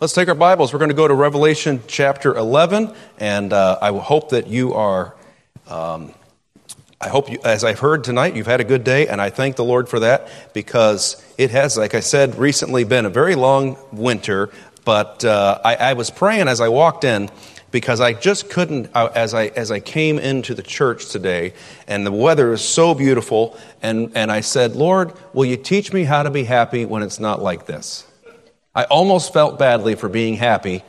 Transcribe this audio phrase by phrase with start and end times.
[0.00, 0.72] Let's take our Bibles.
[0.72, 5.16] We're going to go to Revelation chapter 11, and uh, I hope that you are.
[5.66, 6.14] Um,
[7.00, 9.56] I hope, you, as I've heard tonight, you've had a good day, and I thank
[9.56, 13.76] the Lord for that because it has, like I said, recently been a very long
[13.90, 14.50] winter.
[14.84, 17.28] But uh, I, I, was praying as I walked in
[17.72, 21.54] because I just couldn't, uh, as I as I came into the church today,
[21.88, 26.04] and the weather is so beautiful, and and I said, Lord, will you teach me
[26.04, 28.07] how to be happy when it's not like this?
[28.78, 30.84] I almost felt badly for being happy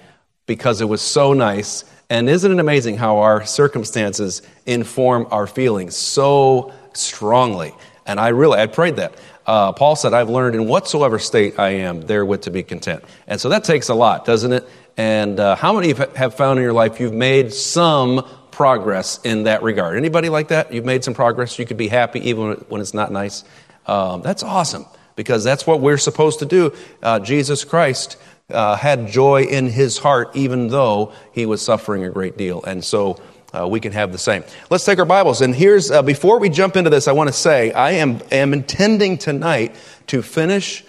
[0.46, 1.84] because it was so nice.
[2.08, 7.74] And isn't it amazing how our circumstances inform our feelings so strongly?
[8.06, 9.16] And I really, I prayed that.
[9.44, 13.04] Uh, Paul said, I've learned in whatsoever state I am, therewith to be content.
[13.26, 14.70] And so that takes a lot, doesn't it?
[14.96, 19.64] And uh, how many have found in your life you've made some progress in that
[19.64, 19.98] regard?
[19.98, 20.72] Anybody like that?
[20.72, 21.58] You've made some progress?
[21.58, 23.44] You could be happy even when it's not nice?
[23.88, 24.86] Um, that's awesome
[25.20, 26.74] because that's what we're supposed to do.
[27.04, 28.16] Uh, Jesus Christ
[28.50, 32.64] uh, had joy in his heart, even though he was suffering a great deal.
[32.64, 33.20] And so
[33.54, 34.46] uh, we can have the same.
[34.70, 35.42] Let's take our Bibles.
[35.42, 38.54] And here's, uh, before we jump into this, I want to say I am, am
[38.54, 39.76] intending tonight
[40.08, 40.86] to finish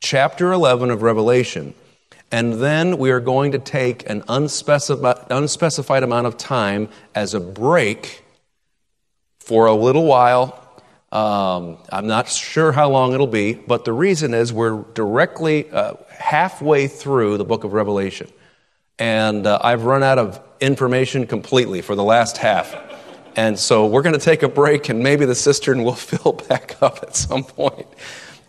[0.00, 1.72] chapter 11 of Revelation.
[2.30, 7.40] And then we are going to take an unspecified, unspecified amount of time as a
[7.40, 8.22] break
[9.40, 10.61] for a little while
[11.12, 15.94] um, I'm not sure how long it'll be, but the reason is we're directly uh,
[16.08, 18.30] halfway through the book of Revelation.
[18.98, 22.74] And uh, I've run out of information completely for the last half.
[23.36, 26.82] And so we're going to take a break, and maybe the cistern will fill back
[26.82, 27.86] up at some point.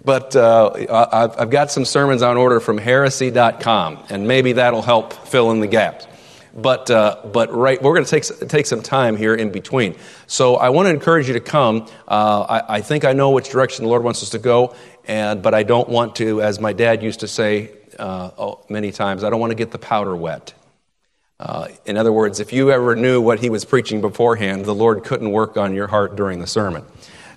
[0.06, 0.72] But uh,
[1.11, 5.59] I've, I've got some sermons on order from heresy.com, and maybe that'll help fill in
[5.59, 6.08] the gaps.
[6.56, 9.96] But, uh, but right, we're going to take, take some time here in between.
[10.28, 11.88] So I want to encourage you to come.
[12.08, 15.42] Uh, I, I think I know which direction the Lord wants us to go, and,
[15.42, 19.24] but I don't want to, as my dad used to say uh, oh, many times,
[19.24, 20.54] I don't want to get the powder wet.
[21.40, 25.04] Uh, in other words, if you ever knew what he was preaching beforehand, the Lord
[25.04, 26.86] couldn't work on your heart during the sermon.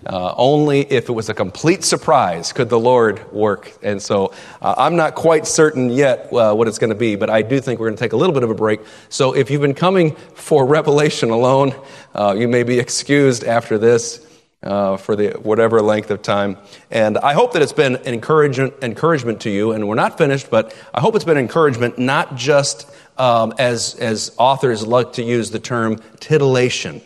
[0.07, 3.73] Uh, only if it was a complete surprise could the Lord work.
[3.83, 7.29] And so uh, I'm not quite certain yet uh, what it's going to be, but
[7.29, 8.81] I do think we're going to take a little bit of a break.
[9.09, 11.75] So if you've been coming for Revelation alone,
[12.15, 14.23] uh, you may be excused after this.
[14.63, 16.57] Uh, for the whatever length of time,
[16.91, 19.73] and I hope that it's been an encouragement encouragement to you.
[19.73, 24.35] And we're not finished, but I hope it's been encouragement, not just um, as as
[24.39, 27.03] authors like to use the term titillation,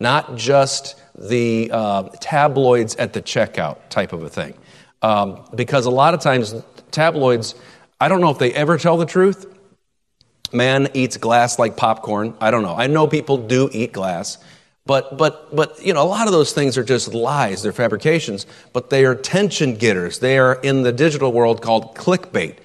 [0.00, 4.54] not just the uh, tabloids at the checkout type of a thing.
[5.02, 6.54] Um, because a lot of times,
[6.90, 7.54] tabloids,
[8.00, 9.46] I don't know if they ever tell the truth.
[10.52, 12.34] Man eats glass like popcorn.
[12.40, 12.74] I don't know.
[12.74, 14.38] I know people do eat glass.
[14.86, 17.62] But, but, but, you know, a lot of those things are just lies.
[17.62, 20.18] They're fabrications, but they are tension getters.
[20.20, 22.56] They are in the digital world called clickbait.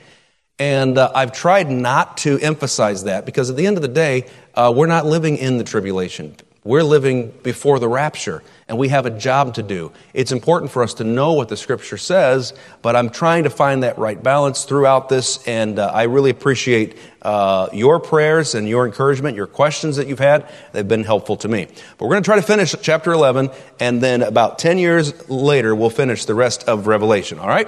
[0.57, 4.27] And uh, I've tried not to emphasize that because at the end of the day,
[4.53, 6.37] uh, we're not living in the tribulation.
[6.65, 9.91] We're living before the rapture, and we have a job to do.
[10.13, 13.83] It's important for us to know what the scripture says, but I'm trying to find
[13.83, 18.85] that right balance throughout this, and uh, I really appreciate uh, your prayers and your
[18.85, 20.49] encouragement, your questions that you've had.
[20.71, 21.65] They've been helpful to me.
[21.97, 23.49] But we're going to try to finish chapter 11,
[23.81, 27.67] and then about 10 years later, we'll finish the rest of Revelation, all right?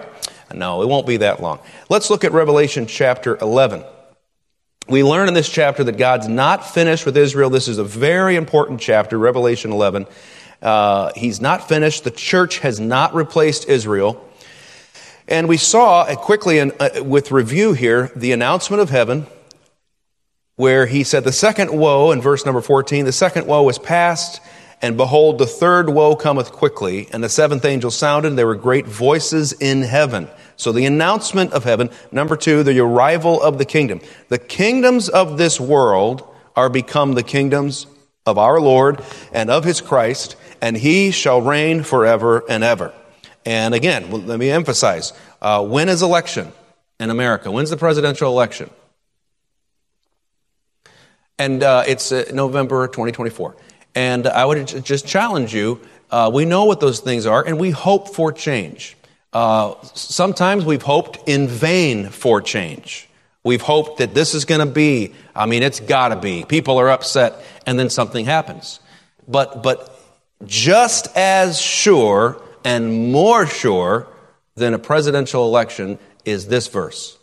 [0.53, 1.59] No, it won't be that long.
[1.89, 3.83] Let's look at Revelation chapter 11
[4.87, 7.49] we learn in this chapter that God's not finished with Israel.
[7.49, 10.05] This is a very important chapter, Revelation 11.
[10.61, 12.03] Uh, he's not finished.
[12.03, 14.23] The church has not replaced Israel.
[15.27, 19.25] And we saw uh, quickly in, uh, with review here the announcement of heaven,
[20.55, 24.39] where he said, The second woe, in verse number 14, the second woe is past,
[24.83, 27.07] and behold, the third woe cometh quickly.
[27.11, 31.53] And the seventh angel sounded, and there were great voices in heaven so the announcement
[31.53, 31.89] of heaven.
[32.11, 34.01] Number two, the arrival of the kingdom.
[34.29, 37.87] The kingdoms of this world are become the kingdoms
[38.25, 42.93] of our Lord and of his Christ, and he shall reign forever and ever.
[43.45, 46.51] And again, let me emphasize uh, when is election
[46.99, 47.51] in America?
[47.51, 48.69] When's the presidential election?
[51.37, 53.55] And uh, it's uh, November 2024.
[53.93, 55.79] And I would just challenge you
[56.11, 58.94] uh, we know what those things are, and we hope for change.
[59.35, 63.09] Uh, sometimes we've hoped in vain for change.
[63.43, 66.45] We've hoped that this is going to be, I mean, it's got to be.
[66.45, 68.79] People are upset, and then something happens.
[69.27, 69.93] But, but
[70.45, 74.07] just as sure and more sure
[74.55, 77.17] than a presidential election is this verse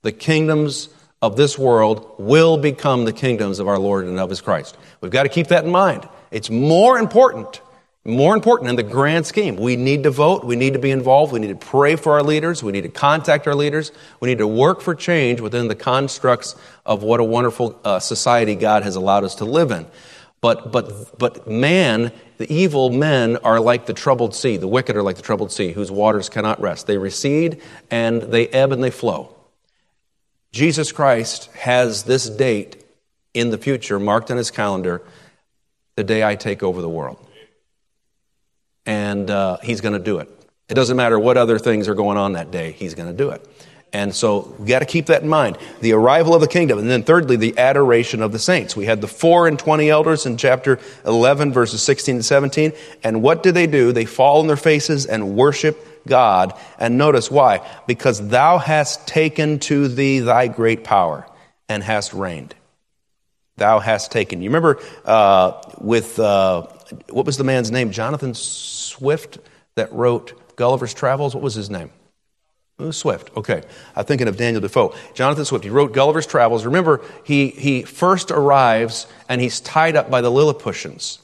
[0.00, 0.88] The kingdoms
[1.20, 4.78] of this world will become the kingdoms of our Lord and of his Christ.
[5.02, 6.08] We've got to keep that in mind.
[6.30, 7.60] It's more important
[8.04, 11.34] More important in the grand scheme, we need to vote, we need to be involved,
[11.34, 14.38] we need to pray for our leaders, we need to contact our leaders, we need
[14.38, 16.56] to work for change within the constructs
[16.86, 19.86] of what a wonderful uh, society God has allowed us to live in.
[20.40, 25.02] But, but, but man, the evil men are like the troubled sea, the wicked are
[25.02, 26.86] like the troubled sea, whose waters cannot rest.
[26.86, 27.60] They recede
[27.90, 29.36] and they ebb and they flow.
[30.52, 32.82] Jesus Christ has this date
[33.34, 35.02] in the future marked on his calendar
[35.96, 37.26] the day I take over the world
[38.90, 40.28] and uh, he's going to do it.
[40.68, 43.30] It doesn't matter what other things are going on that day, he's going to do
[43.30, 43.46] it.
[43.92, 45.58] And so we got to keep that in mind.
[45.80, 46.78] The arrival of the kingdom.
[46.78, 48.76] And then thirdly, the adoration of the saints.
[48.76, 52.72] We had the four and twenty elders in chapter 11, verses 16 and 17.
[53.02, 53.92] And what do they do?
[53.92, 56.54] They fall on their faces and worship God.
[56.78, 57.68] And notice why.
[57.88, 61.26] Because thou hast taken to thee thy great power
[61.68, 62.54] and hast reigned.
[63.56, 64.40] Thou hast taken.
[64.40, 66.68] You remember uh, with, uh,
[67.10, 67.90] what was the man's name?
[67.90, 69.38] Jonathan Swift
[69.74, 71.34] that wrote Gulliver's Travels.
[71.34, 71.90] What was his name?
[72.78, 73.30] Uh, Swift.
[73.36, 73.62] Okay.
[73.94, 74.94] I'm thinking of Daniel Defoe.
[75.14, 75.64] Jonathan Swift.
[75.64, 76.64] He wrote Gulliver's Travels.
[76.64, 81.18] Remember, he, he first arrives and he's tied up by the Lilliputians.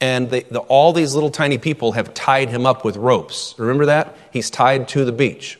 [0.00, 3.54] And they, the, all these little tiny people have tied him up with ropes.
[3.58, 4.16] Remember that?
[4.32, 5.58] He's tied to the beach.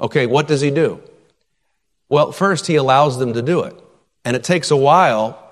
[0.00, 1.00] Okay, what does he do?
[2.08, 3.78] Well, first, he allows them to do it.
[4.24, 5.42] And it takes a while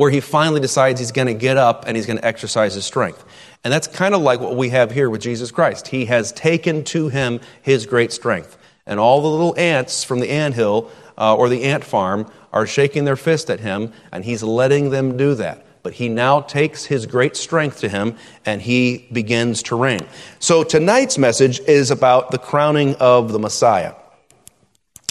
[0.00, 2.86] where he finally decides he's going to get up and he's going to exercise his
[2.86, 3.22] strength.
[3.62, 5.88] And that's kind of like what we have here with Jesus Christ.
[5.88, 8.56] He has taken to him his great strength.
[8.86, 12.66] And all the little ants from the ant hill uh, or the ant farm are
[12.66, 15.66] shaking their fist at him, and he's letting them do that.
[15.82, 18.16] But he now takes his great strength to him
[18.46, 20.00] and he begins to reign.
[20.38, 23.92] So tonight's message is about the crowning of the Messiah.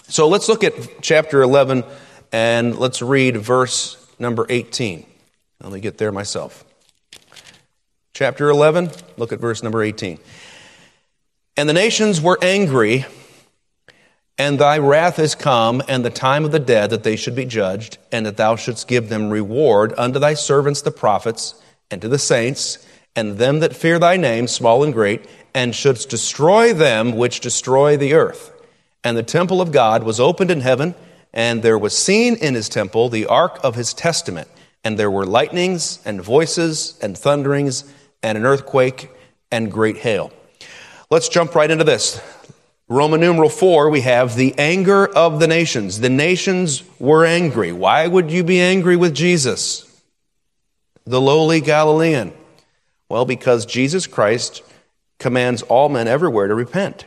[0.07, 1.83] So let's look at chapter 11
[2.31, 5.05] and let's read verse number 18.
[5.61, 6.65] Let me get there myself
[8.19, 10.19] chapter 11, look at verse number 18.
[11.55, 13.05] And the nations were angry,
[14.37, 17.45] and thy wrath is come, and the time of the dead that they should be
[17.45, 22.09] judged, and that thou shouldst give them reward unto thy servants the prophets, and to
[22.09, 27.15] the saints, and them that fear thy name, small and great, and shouldst destroy them
[27.15, 28.51] which destroy the earth.
[29.01, 30.93] And the temple of God was opened in heaven,
[31.33, 34.47] and there was seen in his temple the ark of his testament,
[34.83, 37.83] and there were lightnings, and voices, and thunderings,
[38.23, 39.09] and an earthquake
[39.51, 40.31] and great hail.
[41.09, 42.21] Let's jump right into this.
[42.87, 45.99] Roman numeral 4, we have the anger of the nations.
[45.99, 47.71] The nations were angry.
[47.71, 49.85] Why would you be angry with Jesus?
[51.05, 52.33] The lowly Galilean.
[53.07, 54.63] Well, because Jesus Christ
[55.19, 57.05] commands all men everywhere to repent.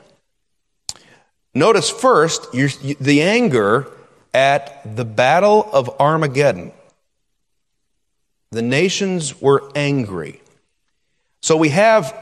[1.54, 3.88] Notice first the anger
[4.34, 6.72] at the battle of Armageddon.
[8.50, 10.40] The nations were angry.
[11.40, 12.16] So we have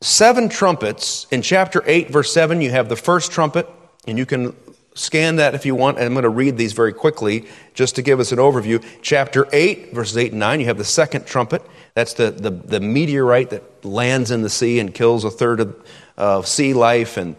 [0.00, 1.26] seven trumpets.
[1.30, 3.68] In chapter 8, verse 7, you have the first trumpet,
[4.06, 4.54] and you can
[4.94, 5.96] scan that if you want.
[5.96, 8.84] And I'm going to read these very quickly just to give us an overview.
[9.00, 11.62] Chapter 8, verses 8 and 9, you have the second trumpet.
[11.94, 15.74] That's the, the, the meteorite that lands in the sea and kills a third
[16.16, 17.36] of, sea life and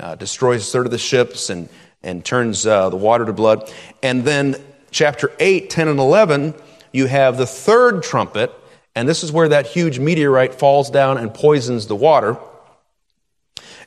[0.00, 1.68] uh, destroys a third of the ships and,
[2.04, 3.72] and turns uh, the water to blood.
[4.02, 4.56] And then
[4.90, 6.54] chapter 8, 10, and 11,
[6.92, 8.52] you have the third trumpet
[8.94, 12.38] and this is where that huge meteorite falls down and poisons the water.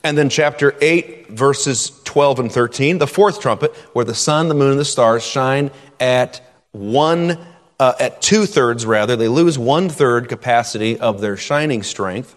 [0.04, 4.54] And then chapter 8, verses 12 and 13, the fourth trumpet, where the sun, the
[4.54, 6.42] moon, and the stars shine at
[6.72, 7.38] one,
[7.80, 9.16] uh, at two thirds rather.
[9.16, 12.36] They lose one third capacity of their shining strength.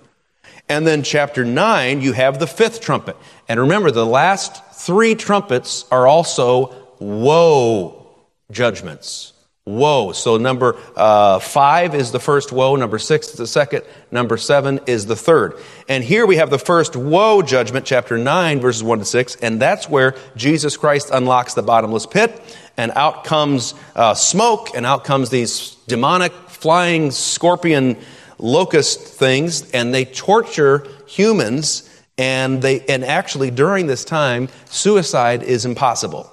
[0.70, 3.16] And then chapter 9, you have the fifth trumpet.
[3.48, 8.06] And remember, the last three trumpets are also woe
[8.52, 9.32] judgments.
[9.66, 10.12] Woe.
[10.12, 12.76] So number uh, five is the first woe.
[12.76, 13.82] Number six is the second.
[14.12, 15.58] Number seven is the third.
[15.88, 19.60] And here we have the first woe judgment, chapter nine, verses one to six, and
[19.60, 22.40] that's where Jesus Christ unlocks the bottomless pit,
[22.76, 27.96] and out comes uh, smoke, and out comes these demonic flying scorpion
[28.40, 31.86] locust things, and they torture humans.
[32.18, 36.30] And they, and actually during this time, suicide is impossible.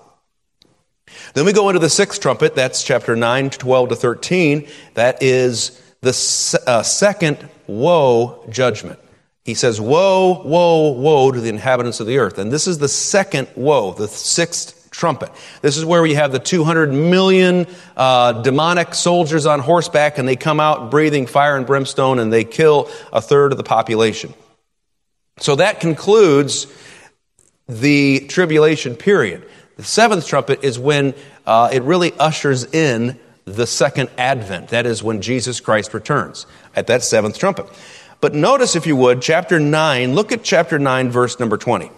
[1.34, 4.68] Then we go into the sixth trumpet, that's chapter 9, 12 to 13.
[4.96, 9.00] That is the uh, second woe judgment.
[9.44, 12.38] He says, Woe, woe, woe to the inhabitants of the earth.
[12.38, 15.32] And this is the second woe, the sixth trumpet.
[15.62, 20.36] This is where we have the 200 million uh, demonic soldiers on horseback, and they
[20.36, 24.34] come out breathing fire and brimstone, and they kill a third of the population.
[25.40, 26.68] So that concludes
[27.70, 29.48] the tribulation period.
[29.76, 31.14] The seventh trumpet is when
[31.46, 34.70] uh, it really ushers in the second advent.
[34.70, 37.68] That is when Jesus Christ returns at that seventh trumpet.
[38.20, 41.92] But notice, if you would, chapter 9, look at chapter 9, verse number 20.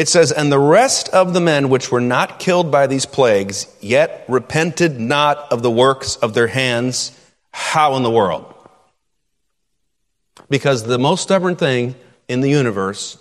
[0.00, 3.66] It says, And the rest of the men which were not killed by these plagues,
[3.82, 7.12] yet repented not of the works of their hands.
[7.52, 8.46] How in the world?
[10.48, 11.96] Because the most stubborn thing
[12.28, 13.18] in the universe,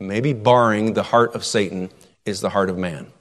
[0.00, 1.90] maybe barring the heart of Satan,
[2.24, 3.12] is the heart of man.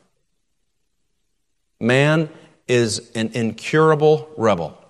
[1.81, 2.29] Man
[2.69, 4.81] is an incurable rebel.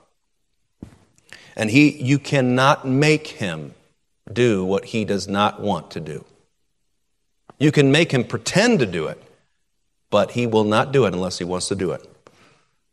[1.56, 3.74] And he, you cannot make him
[4.32, 6.24] do what he does not want to do.
[7.64, 9.24] You can make him pretend to do it,
[10.10, 12.06] but he will not do it unless he wants to do it.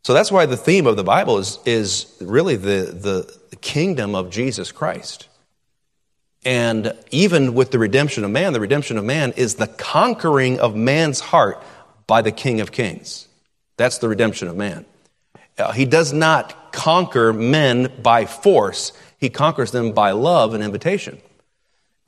[0.05, 4.29] So that's why the theme of the Bible is, is really the, the, kingdom of
[4.29, 5.27] Jesus Christ.
[6.45, 10.73] And even with the redemption of man, the redemption of man is the conquering of
[10.73, 11.61] man's heart
[12.07, 13.27] by the King of Kings.
[13.75, 14.85] That's the redemption of man.
[15.57, 21.21] Uh, he does not conquer men by force, he conquers them by love and invitation.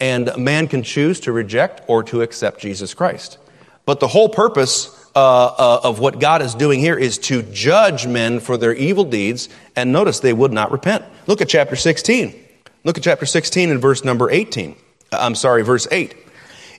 [0.04, 3.38] And man can choose to reject or to accept Jesus Christ.
[3.86, 8.06] But the whole purpose uh, uh, of what God is doing here is to judge
[8.06, 9.48] men for their evil deeds.
[9.78, 11.06] And notice they would not repent.
[11.26, 12.36] Look at chapter 16.
[12.84, 14.76] Look at chapter 16 and verse number 18.
[15.10, 16.14] Uh, I'm sorry, verse 8.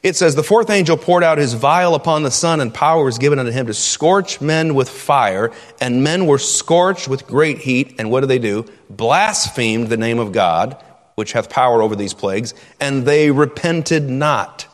[0.03, 3.17] It says, The fourth angel poured out his vial upon the sun, and power was
[3.17, 5.51] given unto him to scorch men with fire.
[5.81, 7.95] And men were scorched with great heat.
[7.99, 8.67] And what do they do?
[8.91, 10.77] Blasphemed the name of God,
[11.15, 14.67] which hath power over these plagues, and they repented not.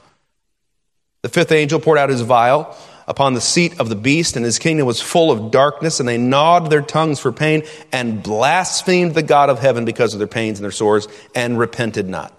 [1.23, 4.59] The fifth angel poured out his vial upon the seat of the beast, and his
[4.59, 9.23] kingdom was full of darkness, and they gnawed their tongues for pain, and blasphemed the
[9.23, 12.33] God of heaven because of their pains and their sores, and repented not.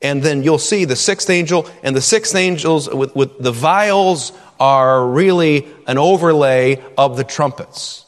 [0.00, 4.32] And then you'll see the sixth angel, and the sixth angels with, with the vials
[4.58, 8.04] are really an overlay of the trumpets.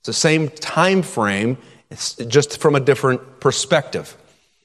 [0.00, 1.58] It's the same time frame,
[1.90, 4.16] it's just from a different perspective.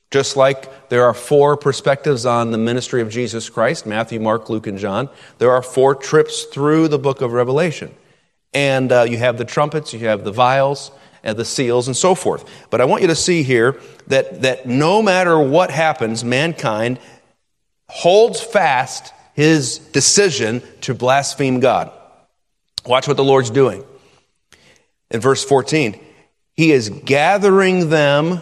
[0.09, 4.67] Just like there are four perspectives on the ministry of Jesus Christ Matthew, Mark, Luke,
[4.67, 7.93] and John there are four trips through the book of Revelation.
[8.53, 10.91] And uh, you have the trumpets, you have the vials,
[11.24, 12.50] and the seals and so forth.
[12.69, 17.00] But I want you to see here that, that no matter what happens, mankind
[17.89, 21.91] holds fast his decision to blaspheme God.
[22.86, 23.83] Watch what the Lord's doing.
[25.12, 26.00] In verse 14,
[26.59, 28.41] he is gathering them.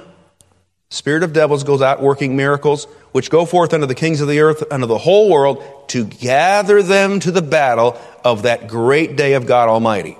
[0.89, 4.39] Spirit of devils goes out working miracles, which go forth unto the kings of the
[4.39, 9.33] earth, unto the whole world, to gather them to the battle of that great day
[9.33, 10.17] of God Almighty.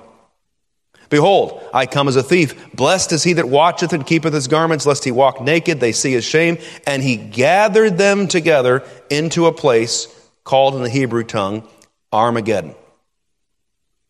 [1.09, 2.73] Behold, I come as a thief.
[2.73, 6.11] Blessed is he that watcheth and keepeth his garments, lest he walk naked, they see
[6.11, 6.57] his shame.
[6.85, 10.07] And he gathered them together into a place
[10.43, 11.65] called in the Hebrew tongue
[12.11, 12.75] Armageddon.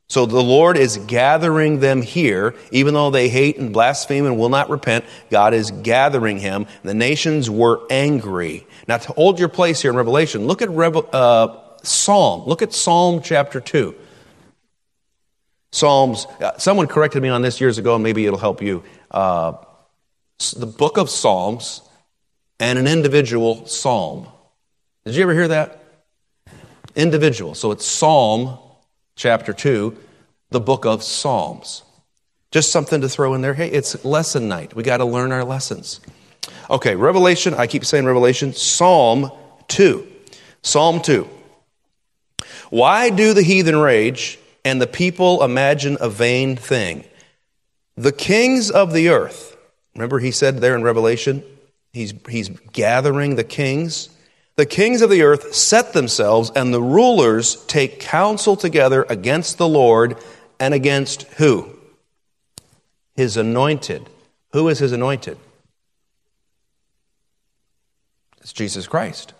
[0.09, 4.49] So the Lord is gathering them here, even though they hate and blaspheme and will
[4.49, 5.03] not repent.
[5.29, 6.65] God is gathering him.
[6.83, 8.65] The nations were angry.
[8.87, 12.47] Now, to hold your place here in Revelation, look at uh, Psalm.
[12.47, 13.95] Look at Psalm chapter 2.
[15.73, 18.83] Psalms, uh, someone corrected me on this years ago, and maybe it'll help you.
[19.11, 19.53] Uh,
[20.55, 21.81] the book of Psalms
[22.61, 24.27] and an individual psalm.
[25.05, 25.83] Did you ever hear that?
[26.95, 27.55] Individual.
[27.55, 28.57] So it's Psalm
[29.17, 29.97] chapter 2,
[30.51, 31.83] the book of Psalms.
[32.51, 33.53] Just something to throw in there.
[33.53, 34.73] Hey, it's lesson night.
[34.73, 35.99] We got to learn our lessons.
[36.69, 39.29] Okay, Revelation, I keep saying Revelation, Psalm
[39.67, 40.07] 2.
[40.61, 41.27] Psalm 2.
[42.69, 47.05] Why do the heathen rage and the people imagine a vain thing.
[47.95, 49.55] The kings of the earth,
[49.95, 51.41] remember he said there in Revelation,
[51.93, 54.09] he's, he's gathering the kings.
[54.57, 59.67] The kings of the earth set themselves, and the rulers take counsel together against the
[59.67, 60.17] Lord
[60.59, 61.77] and against who?
[63.15, 64.09] His anointed.
[64.53, 65.37] Who is his anointed?
[68.41, 69.33] It's Jesus Christ.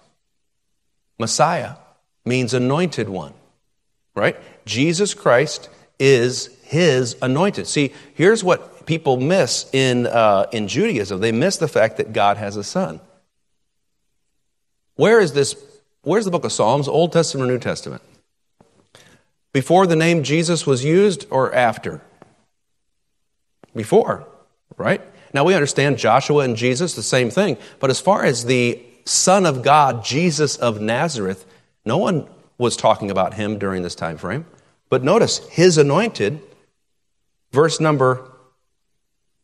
[1.17, 1.77] Messiah
[2.23, 3.33] means anointed one,
[4.13, 4.37] right?
[4.65, 7.65] Jesus Christ is his anointed.
[7.65, 12.37] See, here's what people miss in, uh, in Judaism they miss the fact that God
[12.37, 12.99] has a son.
[14.97, 15.55] Where is this?
[16.01, 18.01] Where's the book of Psalms, Old Testament or New Testament?
[19.53, 22.01] Before the name Jesus was used or after?
[23.75, 24.27] Before,
[24.75, 25.01] right?
[25.33, 27.57] Now we understand Joshua and Jesus, the same thing.
[27.79, 31.45] But as far as the Son of God, Jesus of Nazareth,
[31.85, 32.27] no one
[32.57, 34.45] was talking about him during this time frame.
[34.89, 36.41] But notice, his anointed,
[37.51, 38.31] verse number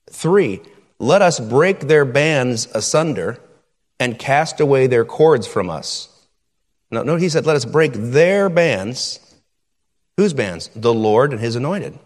[0.09, 0.61] three,
[0.99, 3.39] let us break their bands asunder
[3.99, 6.09] and cast away their cords from us.
[6.91, 9.19] No, no, he said, let us break their bands.
[10.17, 10.69] Whose bands?
[10.75, 11.97] The Lord and his anointed.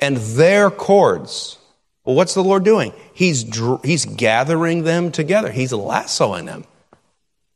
[0.00, 1.58] And their cords.
[2.04, 2.94] Well, what's the Lord doing?
[3.12, 3.44] He's,
[3.84, 6.64] he's gathering them together, He's lassoing them,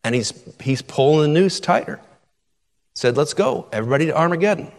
[0.04, 2.00] and He's, he's pulling the noose tighter.
[2.94, 4.70] Said, Let's go, everybody to Armageddon.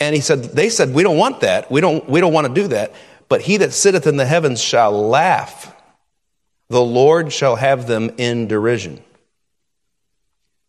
[0.00, 1.70] And he said, They said, We don't want that.
[1.70, 2.94] We don't, we don't want to do that.
[3.28, 5.75] But he that sitteth in the heavens shall laugh.
[6.68, 9.02] The Lord shall have them in derision.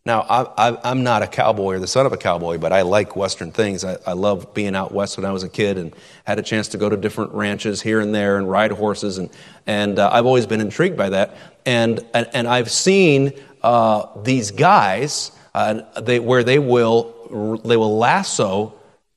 [0.08, 3.14] Now, I, am not a cowboy or the son of a cowboy, but I like
[3.14, 3.84] Western things.
[3.84, 6.68] I, I, love being out west when I was a kid and had a chance
[6.68, 9.18] to go to different ranches here and there and ride horses.
[9.18, 9.28] And,
[9.66, 11.36] and uh, I've always been intrigued by that.
[11.66, 17.98] And, and, and I've seen uh, these guys uh, they, where they will, they will
[17.98, 18.72] lasso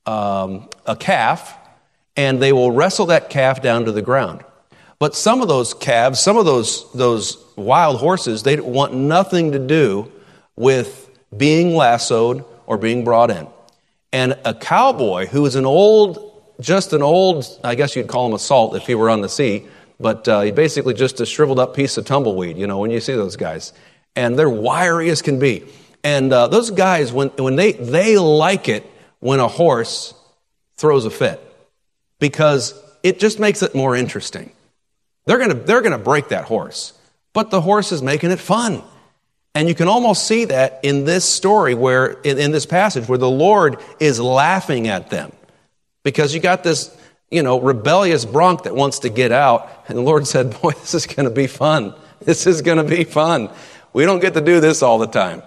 [0.05, 1.57] um, a calf
[2.17, 4.43] and they will wrestle that calf down to the ground.
[5.01, 9.57] But some of those calves, some of those, those wild horses, they want nothing to
[9.57, 10.11] do
[10.55, 13.47] with being lassoed or being brought in.
[14.13, 18.33] And a cowboy who is an old, just an old, I guess you'd call him
[18.33, 19.65] a salt if he were on the sea,
[19.99, 23.13] but uh, basically just a shriveled up piece of tumbleweed, you know, when you see
[23.13, 23.73] those guys.
[24.15, 25.63] And they're wiry as can be.
[26.03, 28.85] And uh, those guys, when, when they, they like it
[29.19, 30.13] when a horse
[30.75, 31.41] throws a fit
[32.19, 34.51] because it just makes it more interesting.
[35.25, 36.93] They're going to they're going to break that horse,
[37.33, 38.83] but the horse is making it fun.
[39.53, 43.17] And you can almost see that in this story where, in, in, this passage, where
[43.17, 45.33] the Lord is laughing at them.
[46.03, 46.95] Because you got this,
[47.29, 49.69] you know, rebellious bronc that wants to get out.
[49.89, 51.93] And the Lord said, Boy, this is going to be fun.
[52.21, 53.49] This is going to be fun.
[53.93, 55.43] We don't get to do this all the time.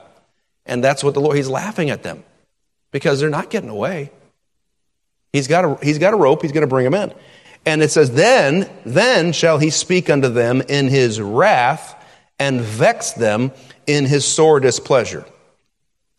[0.66, 2.24] And that's what the Lord, He's laughing at them
[2.90, 4.10] because they're not getting away.
[5.32, 7.12] He's got a, he's got a rope, He's going to bring them in.
[7.66, 12.00] And it says, Then, then shall He speak unto them in His wrath
[12.38, 13.52] and vex them
[13.86, 15.24] in his sore displeasure.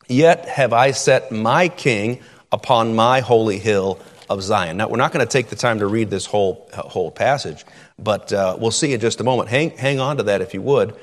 [0.08, 2.20] Yet have I set my king
[2.52, 4.00] upon my holy hill
[4.30, 4.78] of Zion.
[4.78, 7.66] Now, we're not going to take the time to read this whole, whole passage,
[8.00, 9.50] but uh, we'll see in just a moment.
[9.50, 10.96] Hang, hang on to that if you would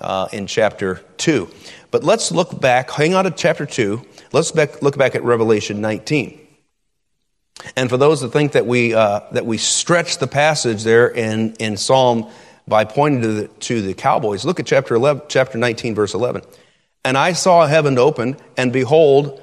[0.00, 1.48] uh, in chapter 2.
[1.90, 4.04] But let's look back, hang on to chapter 2.
[4.32, 6.43] Let's back, look back at Revelation 19.
[7.76, 11.54] And for those that think that we, uh, that we stretch the passage there in,
[11.54, 12.30] in Psalm
[12.66, 14.44] by pointing to the, to the cowboys.
[14.44, 16.42] Look at chapter 11, chapter 19, verse 11.
[17.04, 19.40] And I saw heaven open, and behold,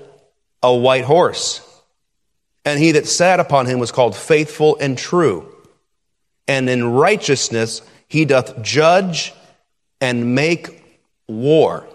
[0.63, 1.67] a white horse.
[2.65, 5.53] And he that sat upon him was called faithful and true.
[6.47, 9.33] And in righteousness he doth judge
[10.01, 10.83] and make
[11.27, 11.87] war.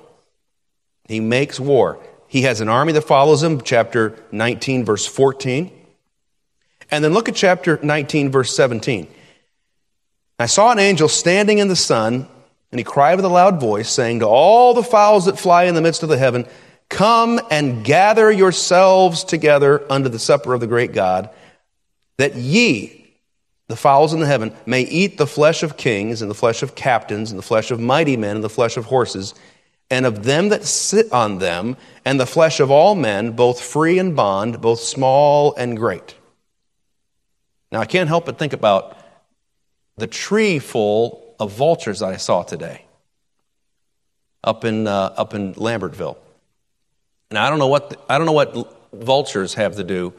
[1.08, 1.98] He makes war.
[2.26, 5.70] He has an army that follows him, chapter 19, verse 14.
[6.90, 9.08] And then look at chapter 19, verse 17.
[10.38, 12.28] I saw an angel standing in the sun,
[12.70, 15.74] and he cried with a loud voice, saying to all the fowls that fly in
[15.74, 16.46] the midst of the heaven,
[16.88, 21.30] Come and gather yourselves together unto the supper of the great God,
[22.18, 23.14] that ye,
[23.68, 26.74] the fowls in the heaven, may eat the flesh of kings, and the flesh of
[26.74, 29.34] captains, and the flesh of mighty men, and the flesh of horses,
[29.90, 33.98] and of them that sit on them, and the flesh of all men, both free
[33.98, 36.14] and bond, both small and great.
[37.76, 38.96] Now, I can't help but think about
[39.98, 42.86] the tree full of vultures I saw today
[44.42, 46.16] up in, uh, up in Lambertville.
[47.28, 50.14] And I don't know what, the, I don't know what vultures have to do,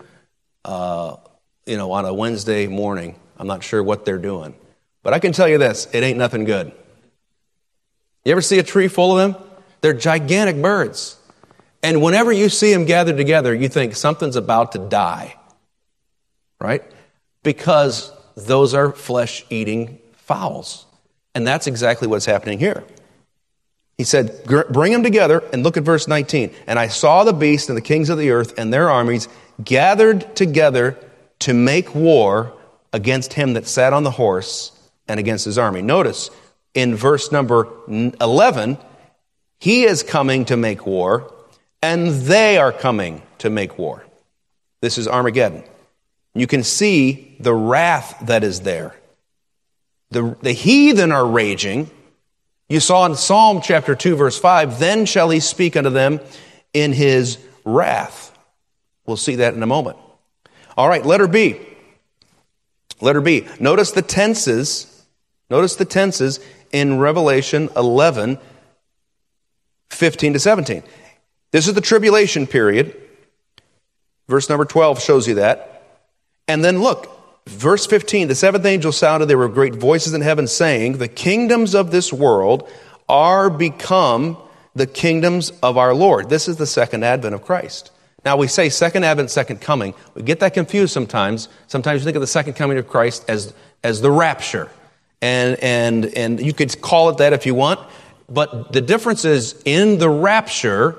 [0.65, 1.15] uh,
[1.65, 3.15] you know, on a Wednesday morning.
[3.39, 4.53] I'm not sure what they're doing.
[5.01, 6.71] But I can tell you this it ain't nothing good.
[8.23, 9.43] You ever see a tree full of them?
[9.81, 11.17] They're gigantic birds.
[11.81, 15.37] And whenever you see them gathered together, you think something's about to die.
[16.61, 16.83] Right?
[17.43, 20.85] Because those are flesh eating fowls.
[21.33, 22.83] And that's exactly what's happening here.
[23.97, 26.51] He said, Bring them together, and look at verse 19.
[26.67, 29.27] And I saw the beast and the kings of the earth and their armies
[29.63, 30.97] gathered together
[31.39, 32.53] to make war
[32.93, 34.71] against him that sat on the horse
[35.07, 35.81] and against his army.
[35.81, 36.29] Notice
[36.73, 38.77] in verse number 11,
[39.59, 41.33] he is coming to make war,
[41.81, 44.05] and they are coming to make war.
[44.81, 45.63] This is Armageddon.
[46.39, 48.95] You can see the wrath that is there.
[50.11, 51.89] The, the heathen are raging.
[52.69, 56.19] You saw in Psalm chapter 2, verse 5, then shall he speak unto them
[56.73, 58.37] in his wrath.
[59.05, 59.97] We'll see that in a moment.
[60.77, 61.59] All right, letter B.
[63.01, 63.47] Letter B.
[63.59, 65.05] Notice the tenses.
[65.49, 66.39] Notice the tenses
[66.71, 68.37] in Revelation 11,
[69.89, 70.83] 15 to 17.
[71.51, 72.95] This is the tribulation period.
[74.27, 75.76] Verse number 12 shows you that.
[76.47, 77.11] And then look,
[77.47, 81.75] verse 15 the seventh angel sounded, there were great voices in heaven saying, The kingdoms
[81.75, 82.69] of this world
[83.09, 84.37] are become
[84.75, 86.29] the kingdoms of our Lord.
[86.29, 87.91] This is the second advent of Christ.
[88.25, 89.93] Now, we say second advent, second coming.
[90.13, 91.49] We get that confused sometimes.
[91.67, 94.69] Sometimes you think of the second coming of Christ as, as the rapture.
[95.21, 97.79] And, and, and you could call it that if you want.
[98.29, 100.97] But the difference is in the rapture,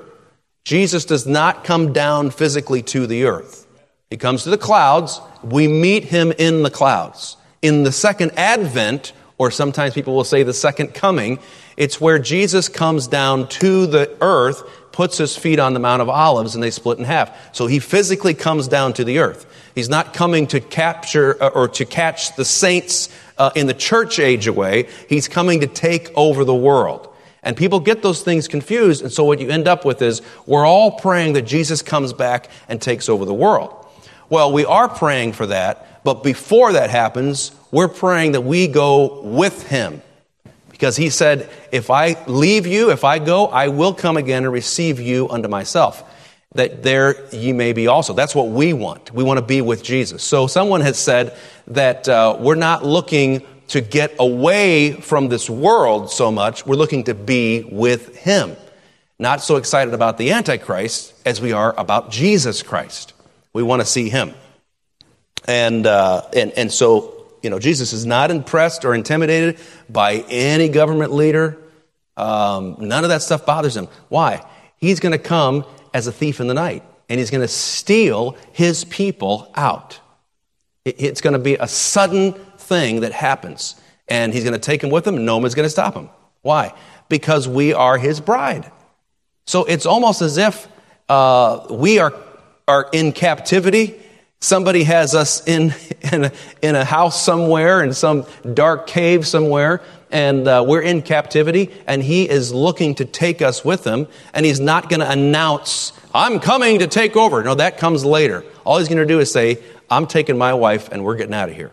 [0.63, 3.67] Jesus does not come down physically to the earth.
[4.09, 5.21] He comes to the clouds.
[5.43, 7.37] We meet him in the clouds.
[7.61, 11.37] In the second advent, or sometimes people will say the second coming,
[11.77, 16.09] it's where Jesus comes down to the earth, puts his feet on the Mount of
[16.09, 17.55] Olives, and they split in half.
[17.55, 19.45] So he physically comes down to the earth.
[19.75, 24.19] He's not coming to capture uh, or to catch the saints uh, in the church
[24.19, 24.89] age away.
[25.07, 27.13] He's coming to take over the world.
[27.43, 29.03] And people get those things confused.
[29.03, 32.49] And so what you end up with is we're all praying that Jesus comes back
[32.67, 33.78] and takes over the world.
[34.29, 39.21] Well, we are praying for that, but before that happens, we're praying that we go
[39.21, 40.01] with him.
[40.69, 44.53] Because he said, if I leave you, if I go, I will come again and
[44.53, 46.03] receive you unto myself.
[46.55, 48.13] That there ye may be also.
[48.13, 49.13] That's what we want.
[49.13, 50.23] We want to be with Jesus.
[50.23, 51.35] So someone has said
[51.67, 56.65] that uh, we're not looking to get away from this world so much.
[56.65, 58.55] We're looking to be with him.
[59.19, 63.13] Not so excited about the Antichrist as we are about Jesus Christ.
[63.59, 64.33] We want to see him.
[65.45, 70.69] And, uh, and, and so, you know, Jesus is not impressed or intimidated by any
[70.69, 71.57] government leader.
[72.15, 73.89] Um, none of that stuff bothers him.
[74.07, 74.45] Why?
[74.77, 78.37] He's going to come as a thief in the night, and he's going to steal
[78.53, 79.99] his people out.
[80.85, 83.75] It's going to be a sudden thing that happens,
[84.07, 86.07] and he's going to take him with him, and no one's going to stop him.
[86.43, 86.73] Why?
[87.09, 88.71] Because we are his bride.
[89.45, 90.69] So it's almost as if
[91.09, 92.13] uh, we are
[92.69, 93.99] are in captivity.
[94.41, 95.73] Somebody has us in,
[96.13, 101.01] in, a, in a house somewhere, in some dark cave somewhere, and uh, we're in
[101.01, 105.11] captivity, and he is looking to take us with him, and he's not going to
[105.11, 107.43] announce, I'm coming to take over.
[107.43, 108.45] No, that comes later.
[108.65, 109.57] All he's going to do is say,
[109.89, 111.71] I'm taking my wife, and we're getting out of here.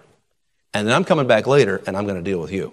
[0.72, 2.72] And then I'm coming back later, and I'm going to deal with you.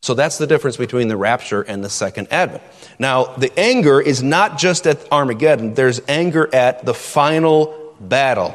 [0.00, 2.62] So that's the difference between the rapture and the second advent.
[2.98, 8.54] Now, the anger is not just at Armageddon, there's anger at the final battle.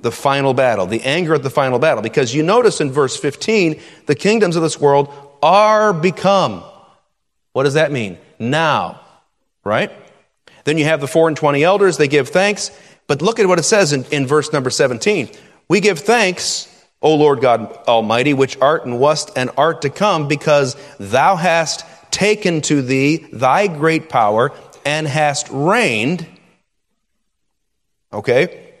[0.00, 0.86] The final battle.
[0.86, 2.02] The anger at the final battle.
[2.02, 6.62] Because you notice in verse 15, the kingdoms of this world are become.
[7.52, 8.18] What does that mean?
[8.38, 9.00] Now.
[9.64, 9.90] Right?
[10.64, 12.70] Then you have the four and twenty elders, they give thanks.
[13.06, 15.30] But look at what it says in, in verse number 17.
[15.68, 16.68] We give thanks
[17.00, 21.84] O Lord God Almighty, which art and wast and art to come, because thou hast
[22.10, 24.52] taken to thee thy great power
[24.84, 26.26] and hast reigned.
[28.12, 28.72] Okay?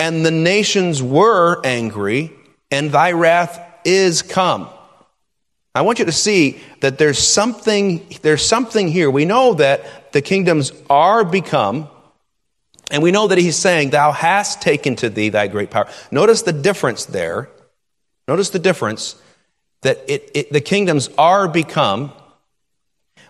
[0.00, 2.32] And the nations were angry,
[2.70, 4.68] and thy wrath is come.
[5.74, 9.10] I want you to see that there's something, there's something here.
[9.10, 11.88] We know that the kingdoms are become,
[12.90, 15.88] and we know that he's saying, Thou hast taken to thee thy great power.
[16.10, 17.48] Notice the difference there.
[18.26, 19.20] Notice the difference
[19.82, 22.12] that it, it, the kingdoms are become,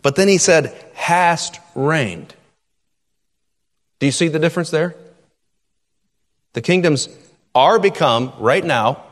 [0.03, 2.35] but then he said, Hast reigned.
[3.99, 4.95] Do you see the difference there?
[6.53, 7.09] The kingdoms
[7.55, 9.05] are become right now.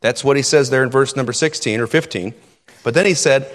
[0.00, 2.34] That's what he says there in verse number 16 or 15.
[2.82, 3.52] But then he said,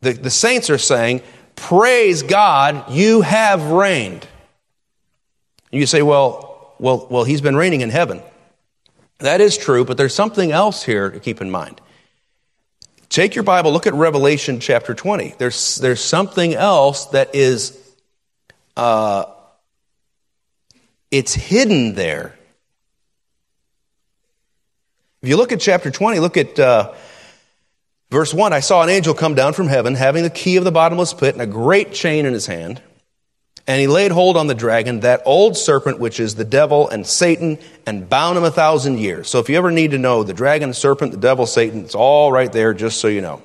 [0.00, 1.22] the, the saints are saying,
[1.56, 4.26] Praise God, you have reigned.
[5.70, 8.22] You say, well, well, well, he's been reigning in heaven.
[9.18, 11.80] That is true, but there's something else here to keep in mind.
[13.08, 15.34] Take your Bible, look at Revelation chapter 20.
[15.36, 17.76] There's, there's something else that is,
[18.76, 19.24] uh,
[21.10, 22.36] it's hidden there.
[25.22, 26.94] If you look at chapter 20, look at uh,
[28.10, 28.52] verse 1.
[28.52, 31.34] I saw an angel come down from heaven, having the key of the bottomless pit
[31.34, 32.80] and a great chain in his hand.
[33.70, 37.06] And he laid hold on the dragon, that old serpent, which is the devil and
[37.06, 37.56] Satan,
[37.86, 39.28] and bound him a thousand years.
[39.28, 42.32] So if you ever need to know the dragon, serpent, the devil, Satan, it's all
[42.32, 43.40] right there, just so you know.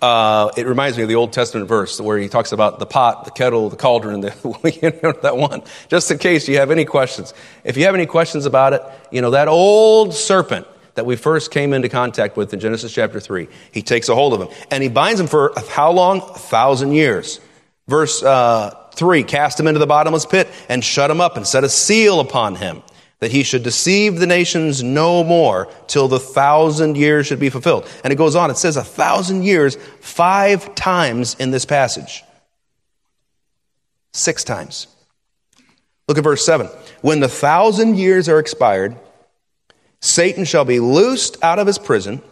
[0.00, 3.26] Uh, it reminds me of the Old Testament verse where he talks about the pot,
[3.26, 4.32] the kettle, the cauldron, the,
[4.82, 5.62] you know, that one.
[5.88, 7.34] Just in case you have any questions.
[7.64, 11.50] If you have any questions about it, you know, that old serpent that we first
[11.50, 14.48] came into contact with in Genesis chapter 3, he takes a hold of him.
[14.70, 16.22] And he binds him for how long?
[16.22, 17.40] A thousand years.
[17.88, 21.64] Verse uh, 3 Cast him into the bottomless pit and shut him up and set
[21.64, 22.82] a seal upon him,
[23.20, 27.88] that he should deceive the nations no more till the thousand years should be fulfilled.
[28.04, 32.22] And it goes on, it says a thousand years five times in this passage.
[34.12, 34.86] Six times.
[36.08, 36.68] Look at verse 7.
[37.02, 38.96] When the thousand years are expired,
[40.00, 42.22] Satan shall be loosed out of his prison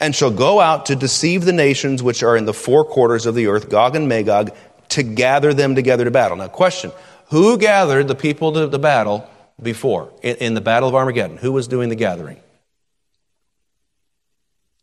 [0.00, 3.34] and shall go out to deceive the nations which are in the four quarters of
[3.34, 4.54] the earth, Gog and Magog,
[4.90, 6.36] to gather them together to battle.
[6.36, 6.92] Now, question
[7.28, 9.28] Who gathered the people to the battle
[9.60, 11.36] before in, in the Battle of Armageddon?
[11.38, 12.40] Who was doing the gathering?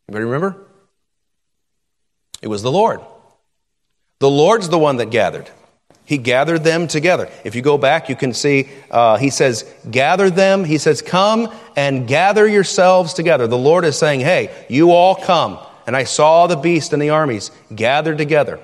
[0.08, 0.58] Anybody remember?
[2.42, 3.02] It was the Lord.
[4.20, 5.50] The Lord's the one that gathered.
[6.06, 7.30] He gathered them together.
[7.44, 10.64] If you go back, you can see uh, he says, Gather them.
[10.64, 13.48] He says, Come and gather yourselves together.
[13.48, 15.60] The Lord is saying, Hey, you all come.
[15.88, 18.60] And I saw the beast and the armies gathered together.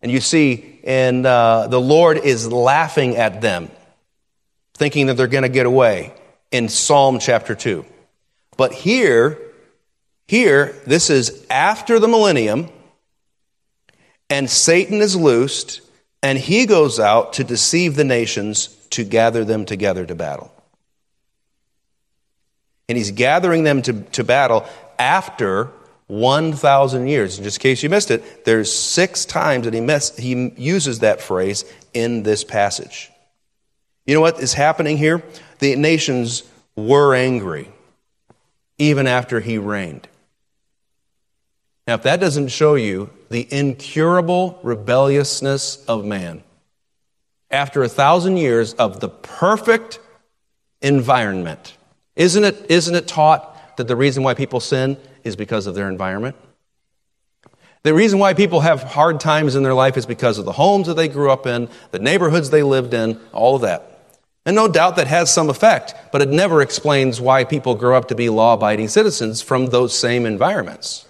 [0.00, 3.70] And you see, and uh, the Lord is laughing at them,
[4.74, 6.14] thinking that they're going to get away
[6.50, 7.84] in Psalm chapter 2.
[8.56, 9.38] But here,
[10.26, 12.68] here, this is after the millennium,
[14.30, 15.80] and Satan is loosed,
[16.22, 20.52] and he goes out to deceive the nations to gather them together to battle.
[22.88, 24.66] And he's gathering them to, to battle
[24.98, 25.70] after
[26.08, 27.38] 1,000 years.
[27.38, 31.64] In just case you missed it, there's six times that he, he uses that phrase
[31.92, 33.10] in this passage.
[34.06, 35.22] You know what is happening here?
[35.58, 36.42] The nations
[36.74, 37.68] were angry
[38.78, 40.08] even after he reigned.
[41.86, 46.42] Now, if that doesn't show you the incurable rebelliousness of man,
[47.50, 50.00] after a thousand years of the perfect
[50.80, 51.76] environment,
[52.16, 55.88] isn't it, isn't it taught that the reason why people sin is because of their
[55.88, 56.36] environment.
[57.84, 60.88] The reason why people have hard times in their life is because of the homes
[60.88, 64.16] that they grew up in, the neighborhoods they lived in, all of that.
[64.44, 68.08] And no doubt that has some effect, but it never explains why people grow up
[68.08, 71.06] to be law abiding citizens from those same environments.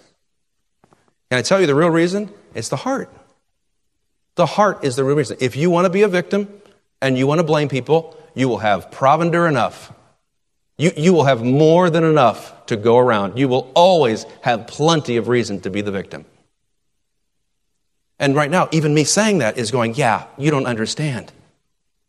[1.31, 2.31] Can I tell you the real reason?
[2.55, 3.13] It's the heart.
[4.37, 5.37] The heart is the real reason.
[5.41, 6.49] If you want to be a victim
[7.03, 9.93] and you want to blame people, you will have provender enough
[10.79, 13.37] you, you will have more than enough to go around.
[13.37, 16.25] You will always have plenty of reason to be the victim.
[18.21, 21.33] And right now, even me saying that is going, yeah, you don't understand.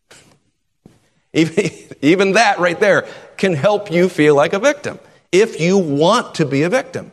[1.34, 1.70] Even,
[2.02, 4.98] even that right there can help you feel like a victim
[5.32, 7.12] if you want to be a victim.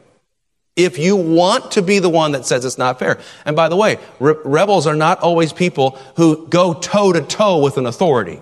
[0.77, 3.19] If you want to be the one that says it's not fair.
[3.47, 7.62] And by the way, re- rebels are not always people who go toe to toe
[7.62, 8.41] with an authority.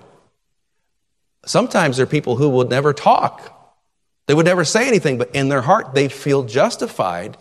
[1.46, 3.52] Sometimes they're people who would never talk.
[4.26, 7.36] They would never say anything, but in their heart, they feel justified.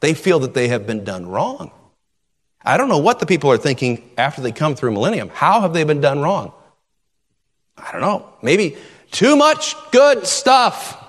[0.00, 1.70] They feel that they have been done wrong.
[2.64, 5.28] I don't know what the people are thinking after they come through millennium.
[5.28, 6.52] How have they been done wrong?
[7.76, 8.28] I don't know.
[8.40, 8.78] Maybe
[9.10, 11.03] too much good stuff.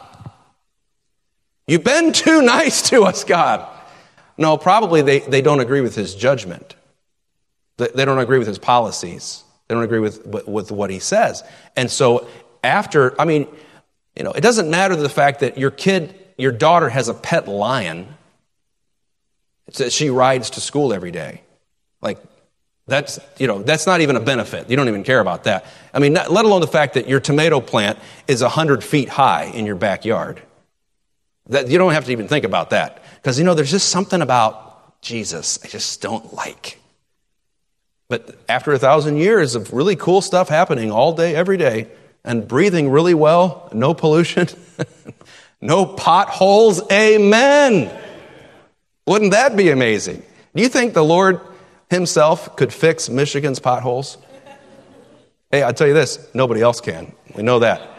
[1.68, 3.68] You've been too nice to us, God.
[4.38, 6.76] No, probably they, they don't agree with his judgment.
[7.78, 9.44] They, don't agree with his policies.
[9.68, 11.44] They don't agree with, with what he says.
[11.76, 12.28] And so
[12.64, 13.48] after, I mean,
[14.16, 17.48] you know, it doesn't matter the fact that your kid, your daughter has a pet
[17.48, 18.08] lion.
[19.78, 21.42] That she rides to school every day.
[22.02, 22.20] Like,
[22.88, 24.70] that's, you know, that's not even a benefit.
[24.70, 25.66] You don't even care about that.
[25.92, 27.98] I mean, not, let alone the fact that your tomato plant
[28.28, 30.42] is 100 feet high in your backyard.
[31.48, 33.04] That, you don't have to even think about that.
[33.16, 36.80] Because, you know, there's just something about Jesus I just don't like.
[38.08, 41.88] But after a thousand years of really cool stuff happening all day, every day,
[42.24, 44.48] and breathing really well, no pollution,
[45.62, 47.96] no potholes, amen.
[49.08, 50.24] Wouldn't that be amazing?
[50.56, 51.40] Do you think the Lord
[51.90, 54.18] Himself could fix Michigan's potholes?
[55.52, 57.14] Hey, I'll tell you this nobody else can.
[57.36, 57.95] We know that.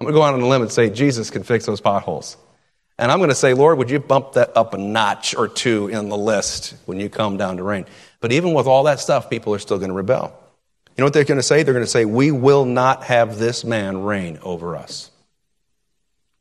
[0.00, 2.38] I'm going to go out on a limb and say Jesus can fix those potholes.
[2.98, 5.88] And I'm going to say, Lord, would you bump that up a notch or two
[5.88, 7.84] in the list when you come down to reign?
[8.20, 10.34] But even with all that stuff, people are still going to rebel.
[10.96, 11.62] You know what they're going to say?
[11.62, 15.10] They're going to say, We will not have this man reign over us.